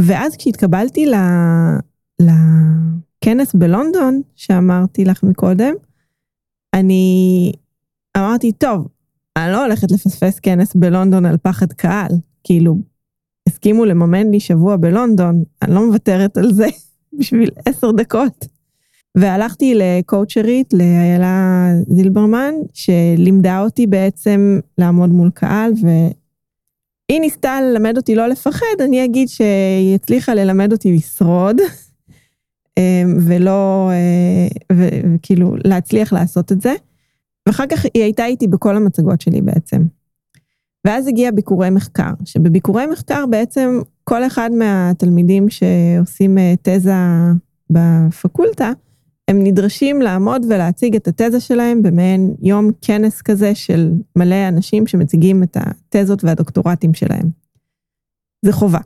ואז 0.00 0.36
כשהתקבלתי 0.36 1.06
לכנס 2.22 3.54
בלונדון, 3.54 4.20
שאמרתי 4.36 5.04
לך 5.04 5.22
מקודם, 5.22 5.74
אני 6.74 7.52
אמרתי, 8.16 8.52
טוב, 8.52 8.88
אני 9.36 9.52
לא 9.52 9.64
הולכת 9.64 9.90
לפספס 9.90 10.38
כנס 10.40 10.74
בלונדון 10.74 11.26
על 11.26 11.36
פחד 11.36 11.72
קהל. 11.72 12.12
כאילו, 12.44 12.76
הסכימו 13.48 13.84
לממן 13.84 14.30
לי 14.30 14.40
שבוע 14.40 14.76
בלונדון, 14.76 15.44
אני 15.62 15.74
לא 15.74 15.86
מוותרת 15.86 16.36
על 16.36 16.52
זה 16.52 16.66
בשביל 17.18 17.50
עשר 17.66 17.90
דקות. 17.92 18.46
והלכתי 19.14 19.74
לקואוצ'רית, 19.74 20.72
לאיילה 20.72 21.68
זילברמן, 21.88 22.54
שלימדה 22.72 23.60
אותי 23.60 23.86
בעצם 23.86 24.60
לעמוד 24.78 25.10
מול 25.10 25.30
קהל, 25.30 25.72
והיא 25.82 27.20
ניסתה 27.20 27.60
ללמד 27.60 27.96
אותי 27.96 28.14
לא 28.14 28.26
לפחד, 28.26 28.80
אני 28.80 29.04
אגיד 29.04 29.28
שהיא 29.28 29.94
הצליחה 29.94 30.34
ללמד 30.34 30.72
אותי 30.72 30.92
לשרוד, 30.92 31.56
ולא, 33.26 33.90
אה, 33.92 34.76
וכאילו 34.76 35.56
להצליח 35.64 36.12
לעשות 36.12 36.52
את 36.52 36.60
זה. 36.60 36.74
ואחר 37.48 37.64
כך 37.70 37.86
היא 37.94 38.02
הייתה 38.02 38.26
איתי 38.26 38.48
בכל 38.48 38.76
המצגות 38.76 39.20
שלי 39.20 39.40
בעצם. 39.40 39.82
ואז 40.86 41.06
הגיע 41.06 41.30
ביקורי 41.30 41.70
מחקר, 41.70 42.10
שבביקורי 42.24 42.86
מחקר 42.86 43.24
בעצם 43.26 43.80
כל 44.04 44.26
אחד 44.26 44.50
מהתלמידים 44.52 45.46
שעושים 45.50 46.38
אה, 46.38 46.54
תזה 46.62 46.92
בפקולטה, 47.70 48.70
הם 49.28 49.44
נדרשים 49.44 50.02
לעמוד 50.02 50.46
ולהציג 50.48 50.96
את 50.96 51.08
התזה 51.08 51.40
שלהם 51.40 51.82
במעין 51.82 52.34
יום 52.42 52.70
כנס 52.80 53.22
כזה 53.22 53.54
של 53.54 53.92
מלא 54.16 54.48
אנשים 54.48 54.86
שמציגים 54.86 55.42
את 55.42 55.56
התזות 55.60 56.24
והדוקטורטים 56.24 56.94
שלהם. 56.94 57.30
זה 58.44 58.52
חובה. 58.52 58.78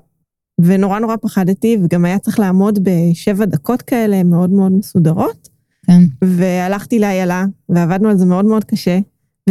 ונורא 0.60 0.98
נורא 0.98 1.16
פחדתי, 1.16 1.78
וגם 1.82 2.04
היה 2.04 2.18
צריך 2.18 2.38
לעמוד 2.38 2.78
בשבע 2.82 3.44
דקות 3.44 3.82
כאלה 3.82 4.22
מאוד 4.22 4.50
מאוד 4.50 4.72
מסודרות. 4.72 5.48
כן. 5.86 6.02
והלכתי 6.24 6.98
לאיילה, 6.98 7.44
ועבדנו 7.68 8.08
על 8.08 8.16
זה 8.16 8.26
מאוד 8.26 8.44
מאוד 8.44 8.64
קשה, 8.64 8.98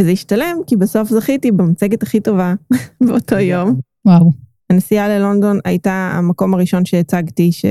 וזה 0.00 0.10
השתלם, 0.10 0.56
כי 0.66 0.76
בסוף 0.76 1.08
זכיתי 1.08 1.52
במצגת 1.52 2.02
הכי 2.02 2.20
טובה 2.20 2.54
באותו 3.06 3.38
יום. 3.38 3.80
וואו. 4.04 4.32
הנסיעה 4.70 5.08
ללונדון 5.08 5.58
הייתה 5.64 6.12
המקום 6.14 6.54
הראשון 6.54 6.84
שהצגתי, 6.84 7.52
ש... 7.52 7.64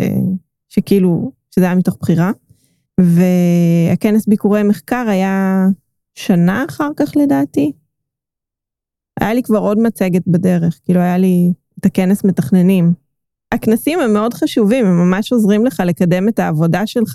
שכאילו, 0.70 1.32
שזה 1.56 1.66
היה 1.66 1.76
מתוך 1.76 1.98
בחירה. 2.02 2.32
והכנס 3.00 4.28
ביקורי 4.28 4.64
מחקר 4.64 5.06
היה 5.10 5.66
שנה 6.16 6.66
אחר 6.70 6.90
כך 6.98 7.12
לדעתי. 7.16 7.72
היה 9.20 9.34
לי 9.34 9.44
כבר 9.44 9.60
עוד 9.60 9.80
מצגת 9.80 10.22
בדרך, 10.28 10.80
כאילו 10.86 11.00
היה 11.00 11.18
לי 11.18 11.54
את 11.80 11.86
הכנס 11.86 12.24
מתכננים. 12.24 12.94
הכנסים 13.56 14.00
הם 14.00 14.14
מאוד 14.14 14.34
חשובים, 14.34 14.86
הם 14.86 14.98
ממש 14.98 15.32
עוזרים 15.32 15.66
לך 15.66 15.84
לקדם 15.86 16.28
את 16.28 16.40
העבודה 16.40 16.88
שלך. 16.88 17.14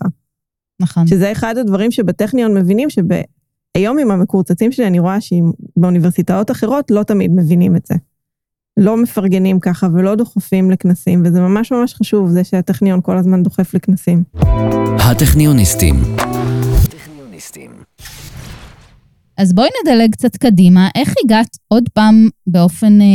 נכון. 0.81 1.07
שזה 1.07 1.33
אחד 1.33 1.59
הדברים 1.59 1.91
שבטכניון 1.91 2.55
מבינים 2.55 2.89
שהיום 2.91 3.99
עם 3.99 4.11
המקורצצים 4.11 4.73
שלי 4.73 4.87
אני 4.87 4.99
רואה 4.99 5.19
שבאוניברסיטאות 5.21 6.51
אחרות 6.51 6.91
לא 6.91 7.03
תמיד 7.03 7.31
מבינים 7.31 7.77
את 7.77 7.87
זה. 7.87 7.95
לא 8.77 8.97
מפרגנים 8.97 9.61
ככה 9.61 9.89
ולא 9.95 10.15
דוחפים 10.15 10.71
לכנסים, 10.71 11.23
וזה 11.25 11.41
ממש 11.41 11.73
ממש 11.73 11.95
חשוב, 11.95 12.29
זה 12.31 12.45
שהטכניון 12.45 13.01
כל 13.03 13.19
הזמן 13.19 13.43
דוחף 13.43 13.75
לכנסים. 13.75 14.23
הטכניוניסטים. 14.99 15.95
אז 19.37 19.53
בואי 19.53 19.69
נדלג 19.83 20.13
קצת 20.13 20.37
קדימה. 20.37 20.89
איך 20.95 21.15
הגעת 21.25 21.57
עוד 21.69 21.89
פעם 21.89 22.29
באופן 22.47 23.01
אה, 23.01 23.07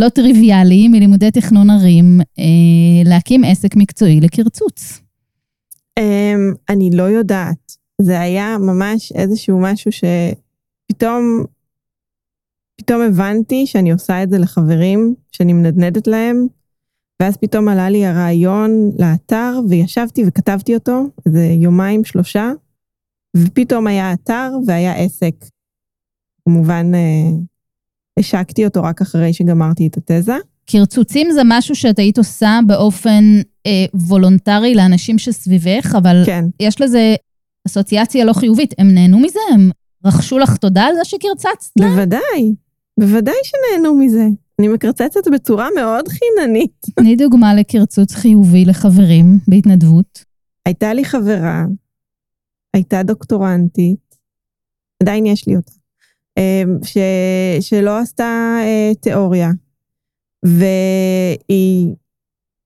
לא 0.00 0.08
טריוויאלי 0.08 0.88
מלימודי 0.88 1.30
תכנון 1.30 1.70
ערים 1.70 2.20
אה, 2.38 3.10
להקים 3.10 3.44
עסק 3.44 3.76
מקצועי 3.76 4.20
לקרצוץ? 4.20 5.00
אה, 5.98 6.34
אני 6.68 6.90
לא 6.92 7.02
יודעת. 7.02 7.76
זה 8.02 8.20
היה 8.20 8.56
ממש 8.58 9.12
איזשהו 9.12 9.60
משהו 9.60 9.90
שפתאום 9.92 11.44
פתאום 12.80 13.02
הבנתי 13.02 13.66
שאני 13.66 13.92
עושה 13.92 14.22
את 14.22 14.30
זה 14.30 14.38
לחברים, 14.38 15.14
שאני 15.32 15.52
מנדנדת 15.52 16.06
להם, 16.06 16.46
ואז 17.22 17.36
פתאום 17.36 17.68
עלה 17.68 17.90
לי 17.90 18.06
הרעיון 18.06 18.70
לאתר, 18.98 19.60
וישבתי 19.68 20.22
וכתבתי 20.26 20.74
אותו, 20.74 21.02
איזה 21.26 21.46
יומיים, 21.46 22.04
שלושה, 22.04 22.50
ופתאום 23.36 23.86
היה 23.86 24.12
אתר 24.12 24.50
והיה 24.66 24.94
עסק. 24.94 25.34
כמובן, 26.44 26.94
אה, 26.94 27.30
השקתי 28.18 28.64
אותו 28.64 28.82
רק 28.82 29.00
אחרי 29.00 29.32
שגמרתי 29.32 29.86
את 29.86 29.96
התזה. 29.96 30.36
קרצוצים 30.66 31.30
זה 31.30 31.40
משהו 31.44 31.74
שאת 31.74 31.98
היית 31.98 32.18
עושה 32.18 32.58
באופן 32.66 33.24
אה, 33.66 33.84
וולונטרי 33.94 34.74
לאנשים 34.74 35.18
שסביבך, 35.18 35.94
אבל 35.98 36.22
כן. 36.26 36.44
יש 36.60 36.80
לזה 36.80 37.14
אסוציאציה 37.66 38.24
לא 38.24 38.32
חיובית. 38.32 38.74
הם 38.78 38.94
נהנו 38.94 39.18
מזה? 39.18 39.40
הם 39.54 39.70
רכשו 40.04 40.38
לך 40.38 40.56
תודה 40.56 40.82
על 40.82 40.94
זה 40.94 41.04
שקרצצת 41.04 41.48
להם? 41.80 41.90
בוודאי, 41.90 42.54
בוודאי 43.00 43.34
שנהנו 43.44 43.94
מזה. 43.94 44.26
אני 44.58 44.68
מקרצצת 44.68 45.28
בצורה 45.32 45.68
מאוד 45.76 46.04
חיננית. 46.08 46.86
תני 46.94 47.16
דוגמה 47.16 47.54
לקרצוץ 47.54 48.14
חיובי 48.14 48.64
לחברים 48.64 49.38
בהתנדבות. 49.48 50.24
הייתה 50.66 50.94
לי 50.94 51.04
חברה, 51.04 51.64
הייתה 52.74 53.02
דוקטורנטית, 53.02 54.16
עדיין 55.02 55.26
יש 55.26 55.46
לי 55.48 55.56
אותה, 55.56 55.72
ש, 56.84 56.98
שלא 57.60 57.98
עשתה 57.98 58.56
אה, 58.64 58.92
תיאוריה, 59.00 59.50
והיא 60.42 61.94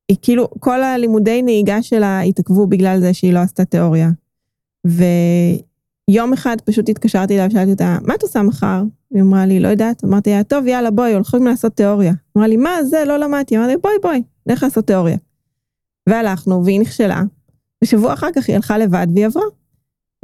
היא 0.09 0.17
כאילו, 0.23 0.49
כל 0.61 0.83
הלימודי 0.83 1.43
נהיגה 1.43 1.83
שלה 1.83 2.21
התעכבו 2.21 2.67
בגלל 2.67 3.01
זה 3.01 3.15
שהיא 3.15 3.33
לא 3.33 3.39
עשתה 3.39 3.65
תיאוריה. 3.65 4.11
ויום 4.87 6.33
אחד 6.33 6.57
פשוט 6.65 6.89
התקשרתי 6.89 7.35
אליה 7.35 7.47
ושאלתי 7.47 7.71
אותה, 7.71 7.99
מה 8.03 8.15
את 8.15 8.23
עושה 8.23 8.43
מחר? 8.43 8.83
היא 9.15 9.23
אמרה 9.23 9.47
לי, 9.47 9.61
לא 9.61 9.69
יודעת. 9.69 10.05
אמרתי 10.05 10.31
לה, 10.31 10.45
טוב, 10.45 10.67
יאללה, 10.67 10.91
בואי, 10.91 11.15
הולכים 11.15 11.47
לעשות 11.47 11.73
תיאוריה. 11.73 12.13
אמרה 12.37 12.49
לי, 12.49 12.57
מה 12.57 12.85
זה? 12.85 13.05
לא 13.07 13.17
למדתי. 13.17 13.57
אמרתי, 13.57 13.77
בואי, 13.83 13.95
בואי, 14.03 14.23
נלך 14.47 14.63
לעשות 14.63 14.87
תיאוריה. 14.87 15.17
והלכנו, 16.09 16.65
והיא 16.65 16.81
נכשלה. 16.81 17.23
ושבוע 17.85 18.13
אחר 18.13 18.29
כך 18.35 18.49
היא 18.49 18.57
הלכה 18.57 18.79
לבד 18.79 19.07
והיא 19.15 19.27
עברה. 19.27 19.45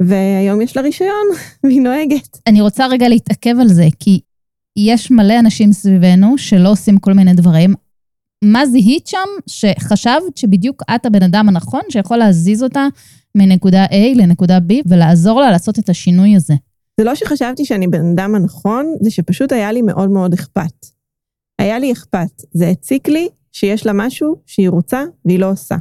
והיום 0.05 0.61
יש 0.61 0.77
לה 0.77 0.83
רישיון, 0.83 1.27
והיא 1.63 1.81
נוהגת. 1.81 2.37
אני 2.47 2.61
רוצה 2.61 2.87
רגע 2.87 3.09
להתעכב 3.09 3.55
על 3.61 3.67
זה, 3.67 3.87
כי 3.99 4.19
יש 4.77 5.11
מלא 5.11 5.39
אנשים 5.39 5.73
סביבנו 5.73 6.37
שלא 6.37 6.71
עושים 6.71 6.97
כל 6.97 7.13
מיני 7.13 7.33
דברים. 7.33 7.73
מה 8.43 8.65
זיהית 8.65 9.07
שם 9.07 9.27
שחשבת 9.47 10.37
שבדיוק 10.37 10.83
את 10.95 11.05
הבן 11.05 11.23
אדם 11.23 11.49
הנכון 11.49 11.81
שיכול 11.89 12.17
להזיז 12.17 12.63
אותה 12.63 12.87
מנקודה 13.37 13.85
A 13.85 14.17
לנקודה 14.17 14.57
B 14.57 14.73
ולעזור 14.85 15.41
לה 15.41 15.51
לעשות 15.51 15.79
את 15.79 15.89
השינוי 15.89 16.35
הזה? 16.35 16.53
זה 16.99 17.03
לא 17.05 17.15
שחשבתי 17.15 17.65
שאני 17.65 17.87
בן 17.87 18.11
אדם 18.13 18.35
הנכון, 18.35 18.95
זה 19.01 19.11
שפשוט 19.11 19.51
היה 19.51 19.71
לי 19.71 19.81
מאוד 19.81 20.09
מאוד 20.09 20.33
אכפת. 20.33 20.85
היה 21.59 21.79
לי 21.79 21.91
אכפת. 21.91 22.41
זה 22.53 22.67
הציק 22.67 23.07
לי 23.07 23.29
שיש 23.51 23.85
לה 23.85 23.93
משהו 23.93 24.35
שהיא 24.45 24.69
רוצה 24.69 25.03
והיא 25.25 25.39
לא 25.39 25.51
עושה. 25.51 25.75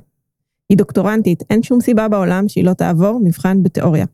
היא 0.71 0.79
דוקטורנטית, 0.79 1.43
אין 1.51 1.63
שום 1.63 1.81
סיבה 1.81 2.09
בעולם 2.09 2.49
שהיא 2.49 2.65
לא 2.65 2.73
תעבור 2.73 3.21
מבחן 3.25 3.63
בתיאוריה. 3.63 4.07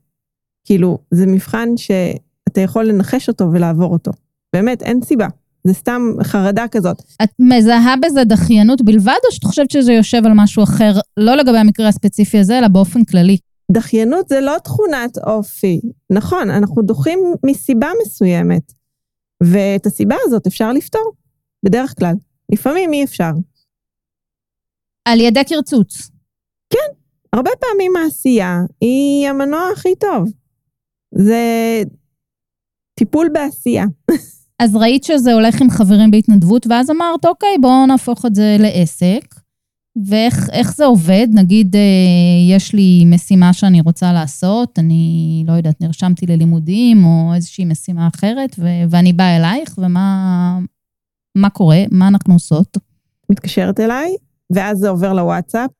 כאילו, 0.65 0.99
זה 1.11 1.27
מבחן 1.27 1.69
שאתה 1.77 2.61
יכול 2.61 2.85
לנחש 2.85 3.29
אותו 3.29 3.53
ולעבור 3.53 3.93
אותו. 3.93 4.11
באמת, 4.53 4.83
אין 4.83 5.03
סיבה. 5.03 5.27
זה 5.67 5.73
סתם 5.73 6.03
חרדה 6.23 6.69
כזאת. 6.71 7.03
את 7.23 7.31
מזהה 7.39 7.95
בזה 8.03 8.25
דחיינות 8.25 8.83
בלבד, 8.83 9.19
או 9.27 9.33
שאת 9.33 9.45
חושבת 9.45 9.71
שזה 9.71 9.93
יושב 9.93 10.27
על 10.27 10.33
משהו 10.35 10.63
אחר, 10.63 10.93
לא 11.17 11.37
לגבי 11.37 11.59
המקרה 11.59 11.89
הספציפי 11.89 12.39
הזה, 12.39 12.59
אלא 12.59 12.69
באופן 12.69 13.05
כללי? 13.05 13.39
דחיינות 13.73 14.29
זה 14.29 14.41
לא 14.41 14.59
תכונת 14.65 15.19
אופי. 15.19 15.81
נכון, 16.11 16.51
אנחנו 16.51 16.83
דוחים 16.83 17.19
מסיבה 17.47 17.89
מסוימת, 18.03 18.73
ואת 19.43 19.87
הסיבה 19.87 20.17
הזאת 20.25 20.47
אפשר 20.47 20.73
לפתור, 20.73 21.13
בדרך 21.65 21.95
כלל. 21.99 22.15
לפעמים 22.53 22.93
אי 22.93 23.05
אפשר. 23.05 23.31
על 25.05 25.21
ידי 25.21 25.45
קרצוץ. 25.45 26.16
הרבה 27.33 27.51
פעמים 27.61 27.97
העשייה 27.97 28.61
היא 28.81 29.29
המנוע 29.29 29.61
הכי 29.73 29.95
טוב. 30.01 30.33
זה 31.15 31.43
טיפול 32.99 33.29
בעשייה. 33.33 33.85
אז 34.63 34.77
ראית 34.77 35.05
שזה 35.05 35.33
הולך 35.33 35.61
עם 35.61 35.71
חברים 35.71 36.11
בהתנדבות, 36.11 36.67
ואז 36.67 36.91
אמרת, 36.91 37.25
אוקיי, 37.25 37.59
בואו 37.61 37.87
נהפוך 37.87 38.27
את 38.27 38.35
זה 38.35 38.57
לעסק. 38.59 39.35
ואיך 40.07 40.75
זה 40.77 40.85
עובד? 40.85 41.27
נגיד, 41.35 41.77
אה, 41.77 41.81
יש 42.57 42.75
לי 42.75 43.05
משימה 43.07 43.53
שאני 43.53 43.81
רוצה 43.81 44.13
לעשות, 44.13 44.79
אני 44.79 45.45
לא 45.47 45.53
יודעת, 45.53 45.81
נרשמתי 45.81 46.27
ללימודים 46.27 47.05
או 47.05 47.35
איזושהי 47.35 47.65
משימה 47.65 48.09
אחרת, 48.15 48.57
ו- 48.59 48.91
ואני 48.91 49.13
באה 49.13 49.37
אלייך, 49.37 49.79
ומה 49.79 50.59
מה 51.37 51.51
קורה? 51.51 51.79
מה 51.91 52.09
אנחנו 52.09 52.35
עושות? 52.35 52.77
מתקשרת 53.31 53.81
אליי, 53.81 54.17
ואז 54.51 54.79
זה 54.79 54.89
עובר 54.89 55.13
לוואטסאפ. 55.13 55.71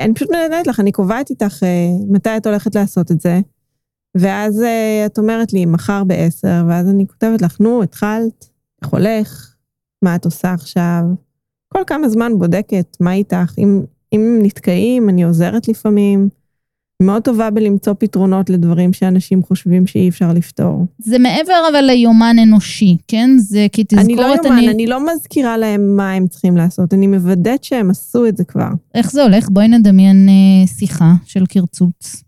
אני 0.00 0.14
פשוט 0.14 0.30
מנהלת 0.30 0.66
לך, 0.66 0.80
אני 0.80 0.92
קובעת 0.92 1.30
איתך 1.30 1.62
אה, 1.62 1.88
מתי 2.08 2.36
את 2.36 2.46
הולכת 2.46 2.74
לעשות 2.74 3.10
את 3.10 3.20
זה, 3.20 3.40
ואז 4.16 4.62
אה, 4.62 5.06
את 5.06 5.18
אומרת 5.18 5.52
לי, 5.52 5.66
מחר 5.66 6.04
בעשר, 6.04 6.64
ואז 6.68 6.88
אני 6.88 7.06
כותבת 7.06 7.42
לך, 7.42 7.60
נו, 7.60 7.82
התחלת, 7.82 8.48
איך 8.82 8.90
הולך, 8.90 9.56
מה 10.04 10.14
את 10.14 10.24
עושה 10.24 10.52
עכשיו? 10.52 11.02
כל 11.68 11.82
כמה 11.86 12.08
זמן 12.08 12.38
בודקת, 12.38 12.96
מה 13.00 13.12
איתך? 13.12 13.54
אם, 13.58 13.82
אם 14.12 14.38
נתקעים, 14.42 15.08
אני 15.08 15.24
עוזרת 15.24 15.68
לפעמים, 15.68 16.28
מאוד 17.02 17.22
טובה 17.22 17.50
בלמצוא 17.50 17.94
פתרונות 17.98 18.50
לדברים 18.50 18.92
שאנשים 18.92 19.42
חושבים 19.42 19.86
שאי 19.86 20.08
אפשר 20.08 20.32
לפתור. 20.32 20.86
זה 20.98 21.18
מעבר 21.18 21.68
אבל 21.70 21.80
ליומן 21.80 22.36
אנושי, 22.42 22.96
כן? 23.08 23.30
זה 23.38 23.66
כי 23.72 23.84
תזכורת 23.84 24.04
אני 24.04 24.16
לא 24.16 24.22
יומן, 24.22 24.58
אני... 24.58 24.68
אני 24.68 24.86
לא 24.86 25.06
מזכירה 25.06 25.56
להם 25.56 25.96
מה 25.96 26.12
הם 26.12 26.26
צריכים 26.26 26.56
לעשות, 26.56 26.94
אני 26.94 27.06
מוודאת 27.06 27.64
שהם 27.64 27.90
עשו 27.90 28.26
את 28.26 28.36
זה 28.36 28.44
כבר. 28.44 28.68
איך 28.94 29.10
זה 29.10 29.22
הולך? 29.22 29.48
בואי 29.50 29.68
נדמיין 29.68 30.28
אה, 30.28 30.66
שיחה 30.66 31.12
של 31.24 31.46
קרצוץ. 31.46 32.22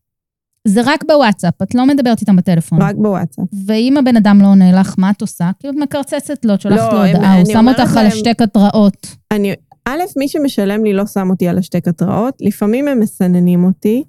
זה 0.69 0.81
רק 0.85 1.05
בוואטסאפ, 1.09 1.63
את 1.63 1.75
לא 1.75 1.87
מדברת 1.87 2.21
איתם 2.21 2.37
בטלפון. 2.37 2.83
רק 2.83 2.97
בוואטסאפ. 2.97 3.45
ואם 3.67 3.97
הבן 3.97 4.17
אדם 4.17 4.39
לא 4.43 4.47
עונה 4.47 4.81
לך, 4.81 4.95
מה 4.99 5.11
את 5.11 5.21
עושה? 5.21 5.51
כאילו 5.59 5.75
את 5.75 5.79
מקרצצת 5.83 6.45
לו, 6.45 6.55
את 6.55 6.61
שולחת 6.61 6.93
לא, 6.93 7.05
לו 7.05 7.07
הודעה, 7.07 7.37
הוא 7.37 7.53
שם 7.53 7.69
אותך 7.69 7.97
על 7.97 8.07
השתק 8.07 8.43
התראות. 8.43 9.07
אני, 9.31 9.55
א', 9.85 10.01
מי 10.17 10.29
שמשלם 10.29 10.85
לי 10.85 10.93
לא 10.93 11.07
שם 11.07 11.31
אותי 11.31 11.49
על 11.49 11.59
השתק 11.59 11.89
התראות, 11.89 12.35
לפעמים 12.41 12.89
הם 12.89 13.01
מסננים 13.01 13.65
אותי, 13.65 14.05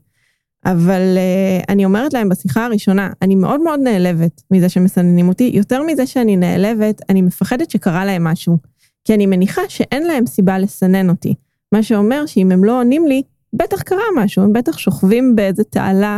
אבל 0.66 1.18
uh, 1.18 1.66
אני 1.70 1.86
אומרת 1.86 2.14
להם 2.14 2.30
בשיחה 2.30 2.66
הראשונה, 2.66 3.10
אני 3.22 3.36
מאוד 3.36 3.62
מאוד 3.62 3.80
נעלבת 3.80 4.42
מזה 4.52 4.70
שמסננים 4.70 5.28
אותי, 5.28 5.52
יותר 5.54 5.84
מזה 5.84 6.08
שאני 6.08 6.36
נעלבת, 6.36 7.02
אני 7.10 7.22
מפחדת 7.22 7.72
שקרה 7.72 8.06
להם 8.06 8.24
משהו, 8.24 8.58
כי 9.04 9.14
אני 9.14 9.26
מניחה 9.26 9.62
שאין 9.70 10.04
להם 10.04 10.26
סיבה 10.26 10.60
לסנן 10.60 11.10
אותי, 11.10 11.34
מה 11.72 11.84
שאומר 11.84 12.26
שאם 12.26 12.52
הם 12.52 12.64
לא 12.64 12.80
עונים 12.80 13.08
לי, 13.08 13.22
בטח 13.54 13.82
קרה 13.82 14.04
משהו, 14.18 14.44
הם 14.44 14.54
בטח 14.54 14.78
שוכבים 14.78 15.36
באיזה 15.36 15.64
תעלה, 15.64 16.18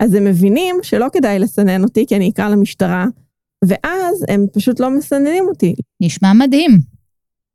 אז 0.00 0.14
הם 0.14 0.24
מבינים 0.24 0.76
שלא 0.82 1.06
כדאי 1.12 1.38
לסנן 1.38 1.82
אותי, 1.82 2.06
כי 2.08 2.16
אני 2.16 2.30
אקרא 2.30 2.48
למשטרה, 2.48 3.06
ואז 3.64 4.24
הם 4.28 4.46
פשוט 4.52 4.80
לא 4.80 4.90
מסננים 4.90 5.44
אותי. 5.48 5.74
נשמע 6.00 6.32
מדהים. 6.32 6.78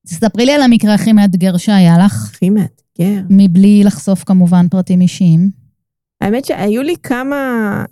תספרי 0.08 0.46
לי 0.46 0.52
על 0.52 0.62
המקרה 0.62 0.94
הכי 0.94 1.14
מאתגר 1.14 1.58
שהיה 1.58 1.98
לך, 2.06 2.30
הכי 2.34 2.50
מאתגר. 2.50 3.22
מבלי 3.30 3.84
לחשוף 3.84 4.24
כמובן 4.24 4.68
פרטים 4.68 5.02
אישיים. 5.02 5.59
האמת 6.22 6.46
שהיו 6.46 6.84
לי 6.84 6.96
כמה 7.04 7.36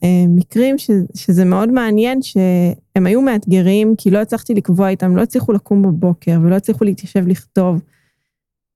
אה, 0.04 0.26
מקרים 0.30 0.78
ש, 0.78 0.92
שזה 1.16 1.46
מאוד 1.46 1.72
מעניין, 1.72 2.22
שהם 2.22 3.06
היו 3.06 3.22
מאתגרים, 3.22 3.96
כי 3.98 4.12
לא 4.12 4.18
הצלחתי 4.18 4.54
לקבוע 4.54 4.90
איתם, 4.90 5.16
לא 5.16 5.22
הצליחו 5.22 5.54
לקום 5.54 5.82
בבוקר 5.82 6.40
ולא 6.44 6.56
הצליחו 6.56 6.86
להתיישב 6.86 7.28
לכתוב. 7.28 7.82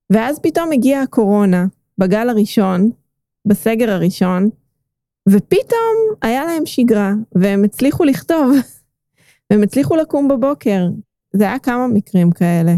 ואז 0.10 0.40
פתאום 0.40 0.72
הגיעה 0.72 1.04
הקורונה, 1.04 1.66
בגל 1.98 2.30
הראשון, 2.30 2.90
בסגר 3.48 3.92
הראשון, 3.92 4.50
ופתאום 5.30 5.96
היה 6.22 6.46
להם 6.46 6.66
שגרה, 6.66 7.14
והם 7.36 7.64
הצליחו 7.64 8.04
לכתוב, 8.04 8.52
והם 9.50 9.64
הצליחו 9.64 9.96
לקום 9.96 10.28
בבוקר. 10.28 10.88
זה 11.34 11.44
היה 11.44 11.60
כמה 11.60 11.88
מקרים 11.88 12.32
כאלה. 12.32 12.76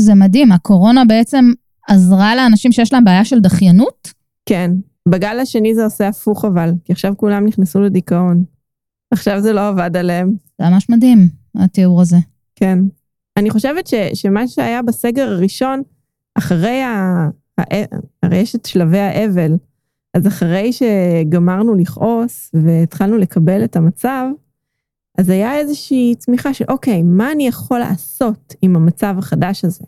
זה 0.00 0.14
מדהים, 0.14 0.52
הקורונה 0.52 1.04
בעצם 1.04 1.44
עזרה 1.88 2.36
לאנשים 2.36 2.72
שיש 2.72 2.92
להם 2.92 3.04
בעיה 3.04 3.24
של 3.24 3.40
דחיינות? 3.40 4.12
כן. 4.46 4.70
בגל 5.08 5.38
השני 5.42 5.74
זה 5.74 5.84
עושה 5.84 6.08
הפוך 6.08 6.44
אבל, 6.44 6.70
כי 6.84 6.92
עכשיו 6.92 7.14
כולם 7.16 7.46
נכנסו 7.46 7.80
לדיכאון. 7.80 8.44
עכשיו 9.10 9.40
זה 9.40 9.52
לא 9.52 9.68
עבד 9.68 9.96
עליהם. 9.96 10.34
זה 10.60 10.68
ממש 10.70 10.90
מדהים, 10.90 11.28
התיאור 11.54 12.00
הזה. 12.00 12.16
כן. 12.54 12.78
אני 13.36 13.50
חושבת 13.50 13.86
ש, 13.86 13.94
שמה 14.14 14.48
שהיה 14.48 14.82
בסגר 14.82 15.28
הראשון, 15.28 15.82
אחרי 16.34 16.82
ה... 16.82 17.28
ה... 17.60 17.62
הרי 18.22 18.36
יש 18.36 18.54
את 18.54 18.66
שלבי 18.66 18.98
האבל, 18.98 19.52
אז 20.14 20.26
אחרי 20.26 20.70
שגמרנו 20.72 21.74
לכעוס 21.74 22.50
והתחלנו 22.54 23.18
לקבל 23.18 23.64
את 23.64 23.76
המצב, 23.76 24.26
אז 25.18 25.30
היה 25.30 25.56
איזושהי 25.56 26.14
צמיחה 26.18 26.54
של, 26.54 26.64
אוקיי, 26.68 27.02
מה 27.02 27.32
אני 27.32 27.46
יכול 27.46 27.78
לעשות 27.78 28.54
עם 28.62 28.76
המצב 28.76 29.14
החדש 29.18 29.64
הזה? 29.64 29.84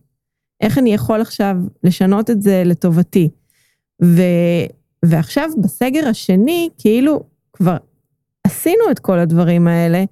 איך 0.60 0.78
אני 0.78 0.94
יכול 0.94 1.20
עכשיו 1.20 1.56
לשנות 1.84 2.30
את 2.30 2.42
זה 2.42 2.62
לטובתי? 2.66 3.28
ו... 4.02 4.22
ועכשיו 5.04 5.50
בסגר 5.62 6.08
השני, 6.08 6.68
כאילו 6.78 7.22
כבר 7.52 7.76
עשינו 8.46 8.90
את 8.90 8.98
כל 8.98 9.18
הדברים 9.18 9.68
האלה, 9.68 10.04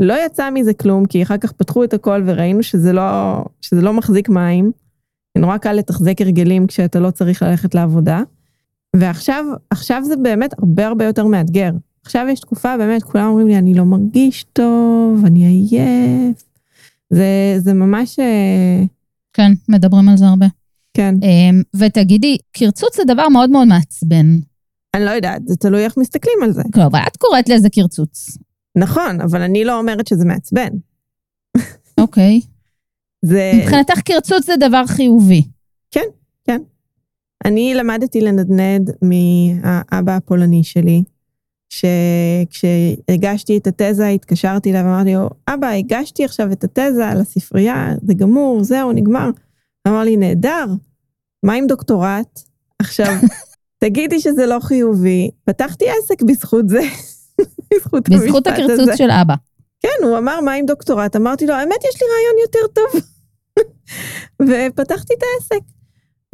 לא 0.00 0.14
יצא 0.26 0.50
מזה 0.50 0.74
כלום, 0.74 1.06
כי 1.06 1.22
אחר 1.22 1.38
כך 1.38 1.52
פתחו 1.52 1.84
את 1.84 1.94
הכל 1.94 2.22
וראינו 2.26 2.62
שזה 2.62 2.92
לא, 2.92 3.44
שזה 3.60 3.82
לא 3.82 3.92
מחזיק 3.92 4.28
מים. 4.28 4.72
נורא 5.38 5.56
קל 5.56 5.72
לתחזק 5.72 6.20
הרגלים 6.20 6.66
כשאתה 6.66 7.00
לא 7.00 7.10
צריך 7.10 7.42
ללכת 7.42 7.74
לעבודה. 7.74 8.22
ועכשיו 8.96 9.44
עכשיו 9.70 10.02
זה 10.04 10.16
באמת 10.16 10.54
הרבה 10.58 10.86
הרבה 10.86 11.04
יותר 11.04 11.26
מאתגר. 11.26 11.70
עכשיו 12.04 12.26
יש 12.30 12.40
תקופה, 12.40 12.76
באמת, 12.76 13.02
כולם 13.02 13.26
אומרים 13.26 13.46
לי, 13.48 13.58
אני 13.58 13.74
לא 13.74 13.84
מרגיש 13.84 14.44
טוב, 14.52 15.22
אני 15.26 15.46
עייף. 15.46 16.44
זה, 17.10 17.54
זה 17.58 17.74
ממש, 17.74 18.18
אה, 18.18 18.84
כן, 19.32 19.52
מדברים 19.68 20.08
על 20.08 20.16
זה 20.16 20.26
הרבה. 20.26 20.46
כן. 20.98 21.14
אמ, 21.22 21.62
ותגידי, 21.76 22.36
קרצוץ 22.52 22.96
זה 22.96 23.02
דבר 23.06 23.28
מאוד 23.28 23.50
מאוד 23.50 23.68
מעצבן. 23.68 24.26
אני 24.94 25.04
לא 25.04 25.10
יודעת, 25.10 25.42
זה 25.46 25.56
תלוי 25.56 25.84
איך 25.84 25.96
מסתכלים 25.96 26.38
על 26.42 26.52
זה. 26.52 26.62
לא, 26.76 26.86
אבל 26.86 27.00
את 27.06 27.16
קוראת 27.16 27.48
לזה 27.48 27.68
קרצוץ. 27.68 28.38
נכון, 28.76 29.20
אבל 29.20 29.42
אני 29.42 29.64
לא 29.64 29.78
אומרת 29.78 30.06
שזה 30.06 30.24
מעצבן. 30.24 30.68
אוקיי. 32.00 32.40
זה... 33.24 33.52
מבחינתך 33.54 34.00
קרצוץ 34.00 34.46
זה 34.46 34.52
דבר 34.60 34.86
חיובי. 34.86 35.42
אני 37.44 37.74
למדתי 37.74 38.20
לנדנד 38.20 38.90
מהאבא 39.02 40.16
הפולני 40.16 40.64
שלי, 40.64 41.02
שכשהגשתי 41.68 43.58
את 43.58 43.66
התזה, 43.66 44.08
התקשרתי 44.08 44.70
אליו 44.70 44.84
ואמרתי 44.84 45.14
לו, 45.14 45.28
אבא, 45.48 45.68
הגשתי 45.68 46.24
עכשיו 46.24 46.52
את 46.52 46.64
התזה 46.64 47.10
לספרייה, 47.20 47.94
זה 48.02 48.14
גמור, 48.14 48.64
זהו, 48.64 48.92
נגמר. 48.92 49.30
אמר 49.88 50.02
לי, 50.02 50.16
נהדר, 50.16 50.66
מה 51.42 51.52
עם 51.52 51.66
דוקטורט? 51.66 52.40
עכשיו, 52.78 53.14
תגידי 53.84 54.20
שזה 54.20 54.46
לא 54.46 54.58
חיובי, 54.60 55.30
פתחתי 55.44 55.84
עסק 55.90 56.22
בזכות 56.22 56.68
זה, 56.68 56.80
בזכות 57.74 58.08
בזכות 58.10 58.46
המשפט 58.46 58.60
הקרצוץ 58.64 58.80
הזה. 58.80 58.96
של 58.96 59.10
אבא. 59.10 59.34
כן, 59.80 60.04
הוא 60.06 60.18
אמר, 60.18 60.40
מה 60.40 60.52
עם 60.52 60.66
דוקטורט? 60.66 61.16
אמרתי 61.16 61.46
לו, 61.46 61.54
האמת, 61.54 61.76
יש 61.88 62.02
לי 62.02 62.08
רעיון 62.14 62.36
יותר 62.42 62.74
טוב. 62.74 63.02
ופתחתי 64.48 65.14
את 65.14 65.22
העסק. 65.22 65.64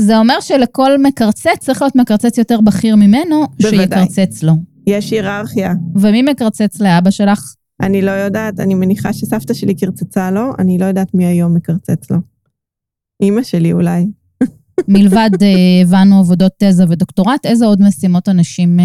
זה 0.00 0.18
אומר 0.18 0.40
שלכל 0.40 0.98
מקרצץ 1.02 1.58
צריך 1.60 1.82
להיות 1.82 1.96
מקרצץ 1.96 2.38
יותר 2.38 2.60
בכיר 2.60 2.96
ממנו, 2.96 3.46
בוודאי. 3.62 3.78
שיקרצץ 3.78 4.42
לו. 4.42 4.52
יש 4.86 5.10
היררכיה. 5.10 5.72
ומי 5.94 6.22
מקרצץ 6.22 6.80
לאבא 6.80 7.10
שלך? 7.10 7.54
אני 7.80 8.02
לא 8.02 8.10
יודעת, 8.10 8.60
אני 8.60 8.74
מניחה 8.74 9.12
שסבתא 9.12 9.54
שלי 9.54 9.74
קרצצה 9.74 10.30
לו, 10.30 10.52
אני 10.58 10.78
לא 10.78 10.84
יודעת 10.84 11.14
מי 11.14 11.26
היום 11.26 11.54
מקרצץ 11.54 12.10
לו. 12.10 12.16
אימא 13.22 13.42
שלי 13.42 13.72
אולי. 13.72 14.06
מלבד, 14.88 15.30
אה, 15.42 15.82
הבנו, 15.82 16.18
עבודות 16.18 16.52
תזה 16.58 16.84
ודוקטורט, 16.88 17.46
איזה 17.46 17.66
עוד 17.66 17.82
משימות 17.82 18.28
אנשים 18.28 18.80
אה, 18.80 18.84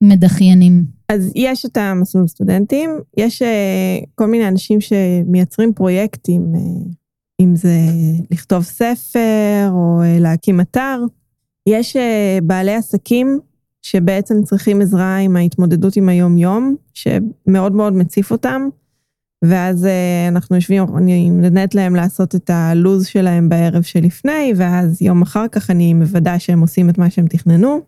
מדחיינים? 0.00 0.84
אז 1.08 1.32
יש 1.34 1.66
את 1.66 1.76
המסלול 1.76 2.26
סטודנטים, 2.26 2.90
יש 3.16 3.42
אה, 3.42 3.98
כל 4.14 4.26
מיני 4.26 4.48
אנשים 4.48 4.78
שמייצרים 4.80 5.72
פרויקטים, 5.72 6.52
אם 7.40 7.56
זה 7.56 7.78
לכתוב 8.30 8.62
ספר 8.62 9.68
או 9.70 10.00
להקים 10.20 10.60
אתר. 10.60 11.00
יש 11.68 11.96
בעלי 12.42 12.74
עסקים 12.74 13.38
שבעצם 13.82 14.42
צריכים 14.42 14.80
עזרה 14.80 15.16
עם 15.16 15.36
ההתמודדות 15.36 15.96
עם 15.96 16.08
היום-יום, 16.08 16.76
שמאוד 16.94 17.72
מאוד 17.72 17.92
מציף 17.92 18.32
אותם, 18.32 18.68
ואז 19.48 19.86
אה, 19.86 20.28
אנחנו 20.28 20.56
יושבים, 20.56 20.84
אני 20.96 21.30
נותנת 21.30 21.74
להם 21.74 21.94
לעשות 21.94 22.34
את 22.34 22.50
הלו"ז 22.50 23.06
שלהם 23.06 23.48
בערב 23.48 23.82
שלפני, 23.82 24.52
ואז 24.56 25.02
יום 25.02 25.22
אחר 25.22 25.48
כך 25.48 25.70
אני 25.70 25.94
מוודא 25.94 26.38
שהם 26.38 26.60
עושים 26.60 26.90
את 26.90 26.98
מה 26.98 27.10
שהם 27.10 27.26
תכננו. 27.26 27.80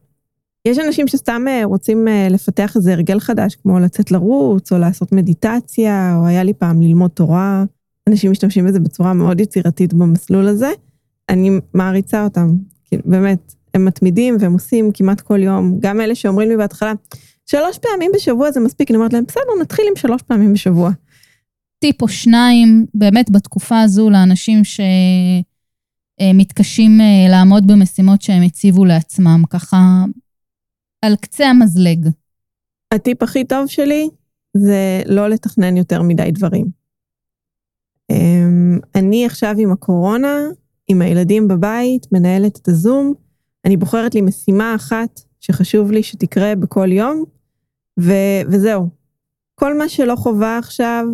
יש 0.65 0.79
אנשים 0.79 1.09
שסתם 1.09 1.45
אה, 1.49 1.65
רוצים 1.65 2.09
אה, 2.09 2.29
לפתח 2.31 2.77
איזה 2.77 2.93
הרגל 2.93 3.21
חדש, 3.21 3.55
כמו 3.55 3.79
לצאת 3.79 4.11
לרוץ, 4.11 4.73
או 4.73 4.79
לעשות 4.79 5.13
מדיטציה, 5.13 6.17
או 6.17 6.27
היה 6.27 6.43
לי 6.43 6.53
פעם 6.53 6.83
ללמוד 6.83 7.11
תורה. 7.11 7.65
אנשים 8.09 8.31
משתמשים 8.31 8.67
בזה 8.67 8.81
בצורה 8.81 9.13
מאוד 9.13 9.41
יצירתית 9.41 9.95
במסלול 9.95 10.47
הזה. 10.47 10.71
אני 11.29 11.51
מעריצה 11.75 12.25
אותם, 12.25 12.55
כאילו, 12.85 13.03
באמת, 13.07 13.55
הם 13.75 13.85
מתמידים 13.85 14.37
והם 14.41 14.53
עושים 14.53 14.91
כמעט 14.95 15.21
כל 15.21 15.43
יום. 15.43 15.79
גם 15.81 16.01
אלה 16.01 16.15
שאומרים 16.15 16.49
לי 16.49 16.57
בהתחלה, 16.57 16.93
שלוש 17.47 17.79
פעמים 17.79 18.11
בשבוע 18.15 18.51
זה 18.51 18.61
מספיק, 18.61 18.91
אני 18.91 18.97
אומרת 18.97 19.13
להם, 19.13 19.25
בסדר, 19.29 19.61
נתחיל 19.61 19.85
עם 19.89 19.97
שלוש 19.97 20.23
פעמים 20.23 20.53
בשבוע. 20.53 20.91
טיפ 21.79 22.03
או 22.03 22.09
שניים, 22.09 22.87
באמת 22.95 23.31
בתקופה 23.31 23.81
הזו, 23.81 24.11
לאנשים 24.11 24.63
שמתקשים 26.23 27.01
אה, 27.01 27.27
לעמוד 27.31 27.67
במשימות 27.67 28.23
שהם 28.23 28.43
הציבו 28.43 28.85
לעצמם, 28.85 29.43
ככה 29.51 30.05
על 31.03 31.17
קצה 31.17 31.47
המזלג. 31.47 32.09
הטיפ 32.95 33.23
הכי 33.23 33.45
טוב 33.45 33.67
שלי 33.67 34.09
זה 34.57 35.03
לא 35.07 35.29
לתכנן 35.29 35.77
יותר 35.77 36.03
מדי 36.03 36.31
דברים. 36.31 36.67
אמ, 38.11 38.79
אני 38.95 39.27
עכשיו 39.27 39.55
עם 39.59 39.73
הקורונה, 39.73 40.37
עם 40.89 41.03
הילדים 41.03 41.49
בבית, 41.49 42.07
מנהלת 42.13 42.59
את 42.59 42.69
הזום, 42.69 43.15
אני 43.65 43.77
בוחרת 43.77 44.15
לי 44.15 44.21
משימה 44.21 44.75
אחת 44.75 45.21
שחשוב 45.41 45.93
לי 45.93 46.03
שתקרה 46.03 46.55
בכל 46.55 46.93
יום, 46.93 47.25
ו- 48.01 48.43
וזהו. 48.49 48.89
כל 49.55 49.79
מה 49.79 49.89
שלא 49.89 50.17
חובה 50.17 50.59
עכשיו, 50.59 51.05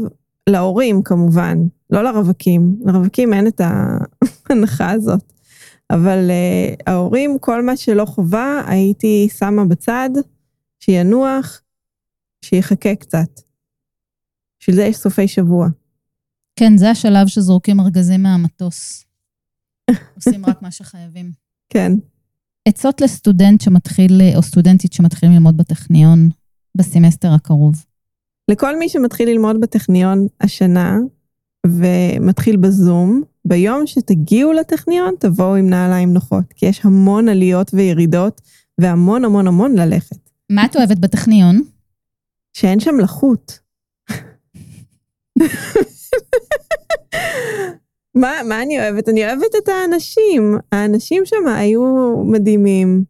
להורים 0.49 1.03
כמובן, 1.03 1.59
לא 1.91 2.05
לרווקים, 2.05 2.77
לרווקים 2.85 3.35
אין 3.35 3.47
את 3.47 3.61
ההנחה 3.61 4.91
הזאת, 4.91 5.33
אבל 5.91 6.31
uh, 6.31 6.83
ההורים, 6.87 7.37
כל 7.41 7.65
מה 7.65 7.77
שלא 7.77 8.05
חובה, 8.05 8.63
הייתי 8.67 9.29
שמה 9.39 9.65
בצד, 9.65 10.11
שינוח, 10.81 11.61
שיחכה 12.45 12.95
קצת. 12.95 13.41
בשביל 14.61 14.77
זה 14.77 14.83
יש 14.83 14.97
סופי 14.97 15.29
שבוע. 15.29 15.69
כן, 16.57 16.77
זה 16.77 16.91
השלב 16.91 17.27
שזורקים 17.27 17.81
ארגזים 17.81 18.23
מהמטוס. 18.23 19.05
עושים 20.17 20.47
רק 20.47 20.63
מה 20.63 20.71
שחייבים. 20.71 21.33
כן. 21.69 21.93
עצות 22.69 23.01
לסטודנט 23.01 23.61
שמתחיל, 23.61 24.21
או 24.37 24.43
סטודנטית 24.43 24.93
שמתחילים 24.93 25.35
ללמוד 25.35 25.57
בטכניון 25.57 26.29
בסמסטר 26.77 27.33
הקרוב. 27.33 27.85
לכל 28.49 28.79
מי 28.79 28.89
שמתחיל 28.89 29.29
ללמוד 29.29 29.61
בטכניון 29.61 30.27
השנה 30.41 30.99
ומתחיל 31.67 32.57
בזום, 32.57 33.23
ביום 33.45 33.87
שתגיעו 33.87 34.53
לטכניון 34.53 35.15
תבואו 35.19 35.55
עם 35.55 35.71
נעליים 35.71 36.13
נוחות, 36.13 36.53
כי 36.57 36.67
יש 36.67 36.81
המון 36.85 37.29
עליות 37.29 37.71
וירידות 37.75 38.41
והמון 38.81 39.25
המון 39.25 39.47
המון 39.47 39.75
ללכת. 39.79 40.17
מה 40.51 40.65
את 40.65 40.77
אוהבת 40.77 40.99
בטכניון? 40.99 41.63
שאין 42.53 42.81
שם 42.81 42.99
לחות. 42.99 43.59
מה, 48.15 48.33
מה 48.49 48.63
אני 48.63 48.81
אוהבת? 48.81 49.09
אני 49.09 49.27
אוהבת 49.27 49.55
את 49.63 49.69
האנשים. 49.69 50.57
האנשים 50.73 51.23
שם 51.27 51.49
היו 51.57 52.17
מדהימים. 52.27 53.05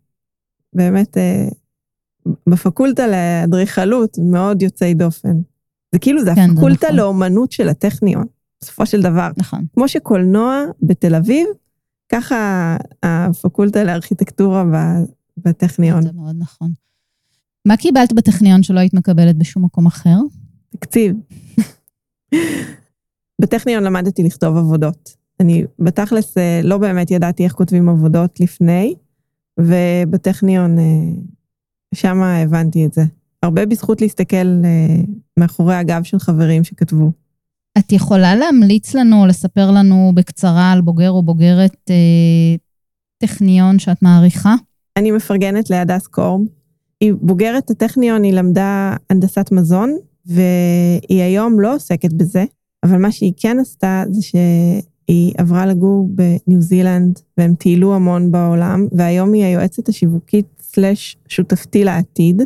באמת, 0.72 1.18
אה, 1.18 1.48
בפקולטה 2.48 3.06
לאדריכלות, 3.06 4.18
מאוד 4.18 4.62
יוצאי 4.62 4.94
דופן. 4.94 5.36
זה 5.92 5.98
כאילו, 5.98 6.24
זה 6.24 6.30
כן, 6.34 6.46
זה 6.46 6.52
הפקולטה 6.52 6.86
נכון. 6.86 6.96
לאומנות 6.96 7.52
של 7.52 7.68
הטכניון, 7.68 8.24
בסופו 8.60 8.86
של 8.86 9.02
דבר. 9.02 9.30
נכון. 9.36 9.64
כמו 9.74 9.88
שקולנוע 9.88 10.64
בתל 10.82 11.14
אביב, 11.14 11.46
ככה 12.12 12.76
הפקולטה 13.02 13.84
לארכיטקטורה 13.84 14.64
בטכניון. 15.36 16.02
זה 16.02 16.12
מאוד 16.12 16.36
נכון. 16.38 16.72
מה 17.68 17.76
קיבלת 17.76 18.12
בטכניון 18.12 18.62
שלא 18.62 18.80
היית 18.80 18.94
מקבלת 18.94 19.36
בשום 19.36 19.64
מקום 19.64 19.86
אחר? 19.86 20.16
תקציב. 20.70 21.16
בטכניון 23.42 23.84
למדתי 23.84 24.22
לכתוב 24.22 24.56
עבודות. 24.56 25.16
אני 25.40 25.64
בתכלס 25.78 26.38
אה, 26.38 26.60
לא 26.64 26.78
באמת 26.78 27.10
ידעתי 27.10 27.44
איך 27.44 27.52
כותבים 27.52 27.88
עבודות 27.88 28.40
לפני, 28.40 28.94
ובטכניון, 29.60 30.78
אה, 30.78 30.84
שם 31.94 32.22
הבנתי 32.22 32.86
את 32.86 32.92
זה. 32.92 33.02
הרבה 33.42 33.66
בזכות 33.66 34.00
להסתכל 34.00 34.36
אה, 34.36 35.02
מאחורי 35.38 35.74
הגב 35.74 36.02
של 36.02 36.18
חברים 36.18 36.64
שכתבו. 36.64 37.10
את 37.78 37.92
יכולה 37.92 38.34
להמליץ 38.34 38.94
לנו 38.94 39.26
לספר 39.26 39.70
לנו 39.70 40.12
בקצרה 40.14 40.72
על 40.72 40.80
בוגר 40.80 41.10
או 41.10 41.22
בוגרת 41.22 41.90
אה, 41.90 42.56
טכניון 43.18 43.78
שאת 43.78 44.02
מעריכה? 44.02 44.54
אני 44.96 45.10
מפרגנת 45.10 45.70
להדס 45.70 46.06
קורב. 46.06 46.40
היא 47.00 47.14
בוגרת 47.20 47.70
הטכניון, 47.70 48.22
היא 48.22 48.32
למדה 48.32 48.96
הנדסת 49.10 49.52
מזון, 49.52 49.96
והיא 50.26 51.22
היום 51.22 51.60
לא 51.60 51.74
עוסקת 51.74 52.12
בזה, 52.12 52.44
אבל 52.82 52.98
מה 52.98 53.12
שהיא 53.12 53.32
כן 53.36 53.56
עשתה 53.60 54.04
זה 54.10 54.22
שהיא 54.22 55.34
עברה 55.38 55.66
לגור 55.66 56.08
בניו 56.10 56.60
זילנד, 56.60 57.18
והם 57.38 57.54
טיילו 57.54 57.94
המון 57.94 58.32
בעולם, 58.32 58.86
והיום 58.92 59.32
היא 59.32 59.44
היועצת 59.44 59.88
השיווקית 59.88 60.61
סלאש 60.74 61.16
שותפתי 61.28 61.84
לעתיד. 61.84 62.42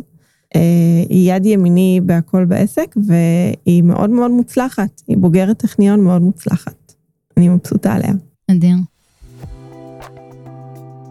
אה, 0.55 0.61
היא 1.09 1.33
יד 1.33 1.45
ימיני 1.45 1.99
בהכל 2.03 2.45
בעסק, 2.45 2.95
והיא 3.05 3.83
מאוד 3.83 4.09
מאוד 4.09 4.31
מוצלחת. 4.31 5.01
היא 5.07 5.17
בוגרת 5.17 5.57
טכניון 5.57 6.03
מאוד 6.03 6.21
מוצלחת. 6.21 6.93
אני 7.37 7.49
מבסוטה 7.49 7.93
עליה. 7.93 8.13
נדיר. 8.51 8.75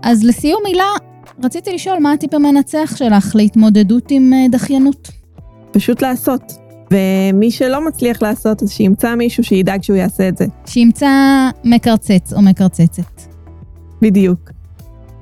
אז 0.03 0.25
לסיום 0.25 0.61
מילה, 0.65 0.85
רציתי 1.45 1.75
לשאול 1.75 1.99
מה 1.99 2.13
הטיפ 2.13 2.35
המנצח 2.35 2.97
שלך 2.97 3.37
להתמודדות 3.37 4.11
עם 4.11 4.33
אה, 4.33 4.47
דחיינות. 4.51 5.11
פשוט 5.73 6.03
לעשות. 6.03 6.43
ומי 6.91 7.51
שלא 7.51 7.87
מצליח 7.87 8.23
לעשות, 8.23 8.63
אז 8.63 8.71
שימצא 8.71 9.15
מישהו 9.15 9.45
שידאג 9.45 9.83
שהוא 9.83 9.97
יעשה 9.97 10.29
את 10.29 10.39
זה. 10.39 10.47
שימצא 10.67 11.11
מקרצץ 11.65 12.33
או 12.33 12.43
מקרצצת. 12.43 13.23
בדיוק. 14.03 14.51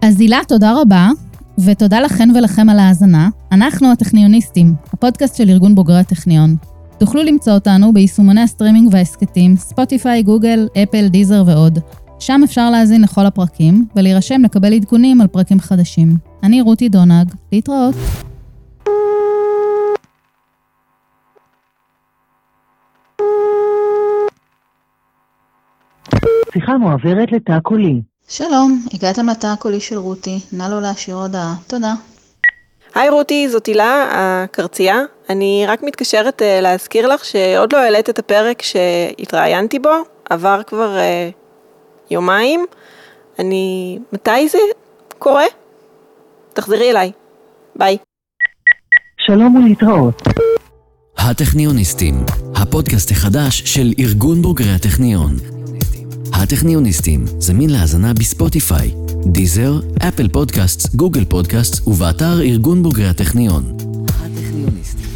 אז 0.02 0.20
הילה, 0.20 0.40
תודה 0.48 0.72
רבה, 0.80 1.08
ותודה 1.58 2.00
לכן 2.00 2.28
ולכם 2.34 2.68
על 2.68 2.78
ההאזנה. 2.78 3.28
אנחנו 3.52 3.92
הטכניוניסטים, 3.92 4.74
הפודקאסט 4.92 5.36
של 5.36 5.48
ארגון 5.48 5.74
בוגרי 5.74 5.98
הטכניון. 5.98 6.56
תוכלו 6.98 7.22
למצוא 7.22 7.52
אותנו 7.52 7.92
ביישומוני 7.92 8.40
הסטרימינג 8.40 8.88
וההסכתים, 8.92 9.56
ספוטיפיי, 9.56 10.22
גוגל, 10.22 10.68
אפל, 10.82 11.08
דיזר 11.08 11.42
ועוד. 11.46 11.78
שם 12.18 12.40
אפשר 12.44 12.70
להאזין 12.70 13.02
לכל 13.02 13.26
הפרקים, 13.26 13.86
ולהירשם 13.96 14.42
לקבל 14.44 14.72
עדכונים 14.72 15.20
על 15.20 15.26
פרקים 15.26 15.60
חדשים. 15.60 16.16
אני 16.42 16.60
רותי 16.60 16.88
דונג, 16.88 17.32
להתראות. 17.52 17.94
שיחה 26.52 26.78
מועברת 26.78 27.32
לתא 27.32 27.60
קולי. 27.60 28.13
שלום, 28.28 28.86
הגעתם 28.94 29.28
לתא 29.28 29.46
הקולי 29.46 29.80
של 29.80 29.98
רותי, 29.98 30.40
נא 30.52 30.62
לא 30.62 30.80
להשאיר 30.82 31.16
הודעה. 31.16 31.54
תודה. 31.66 31.94
היי 32.94 33.08
רותי, 33.08 33.48
זאת 33.48 33.66
הילה, 33.66 34.08
הקרצייה. 34.12 35.00
אני 35.30 35.64
רק 35.68 35.82
מתקשרת 35.82 36.42
uh, 36.42 36.62
להזכיר 36.62 37.06
לך 37.06 37.24
שעוד 37.24 37.72
לא 37.72 37.78
העלית 37.78 38.10
את 38.10 38.18
הפרק 38.18 38.62
שהתראיינתי 38.62 39.78
בו, 39.78 39.90
עבר 40.30 40.60
כבר 40.66 40.96
uh, 40.96 41.34
יומיים. 42.10 42.66
אני... 43.38 43.98
מתי 44.12 44.48
זה 44.48 44.58
קורה? 45.18 45.44
תחזרי 46.52 46.90
אליי. 46.90 47.12
ביי. 47.76 47.96
שלום 49.26 49.56
ולהתראות. 49.56 50.22
הטכניוניסטים, 51.18 52.14
הפודקאסט 52.56 53.10
החדש 53.10 53.62
של 53.64 53.92
ארגון 53.98 54.42
בוגרי 54.42 54.70
הטכניון. 54.70 55.53
הטכניוניסטים 56.44 57.24
זמין 57.38 57.70
להאזנה 57.70 58.14
בספוטיפיי, 58.14 58.90
דיזר, 59.26 59.80
אפל 60.08 60.28
פודקאסט, 60.28 60.94
גוגל 60.94 61.24
פודקאסט 61.24 61.88
ובאתר 61.88 62.40
ארגון 62.40 62.82
בוגרי 62.82 63.08
הטכניון. 63.08 63.76
הטכניוניסטים 64.08 65.13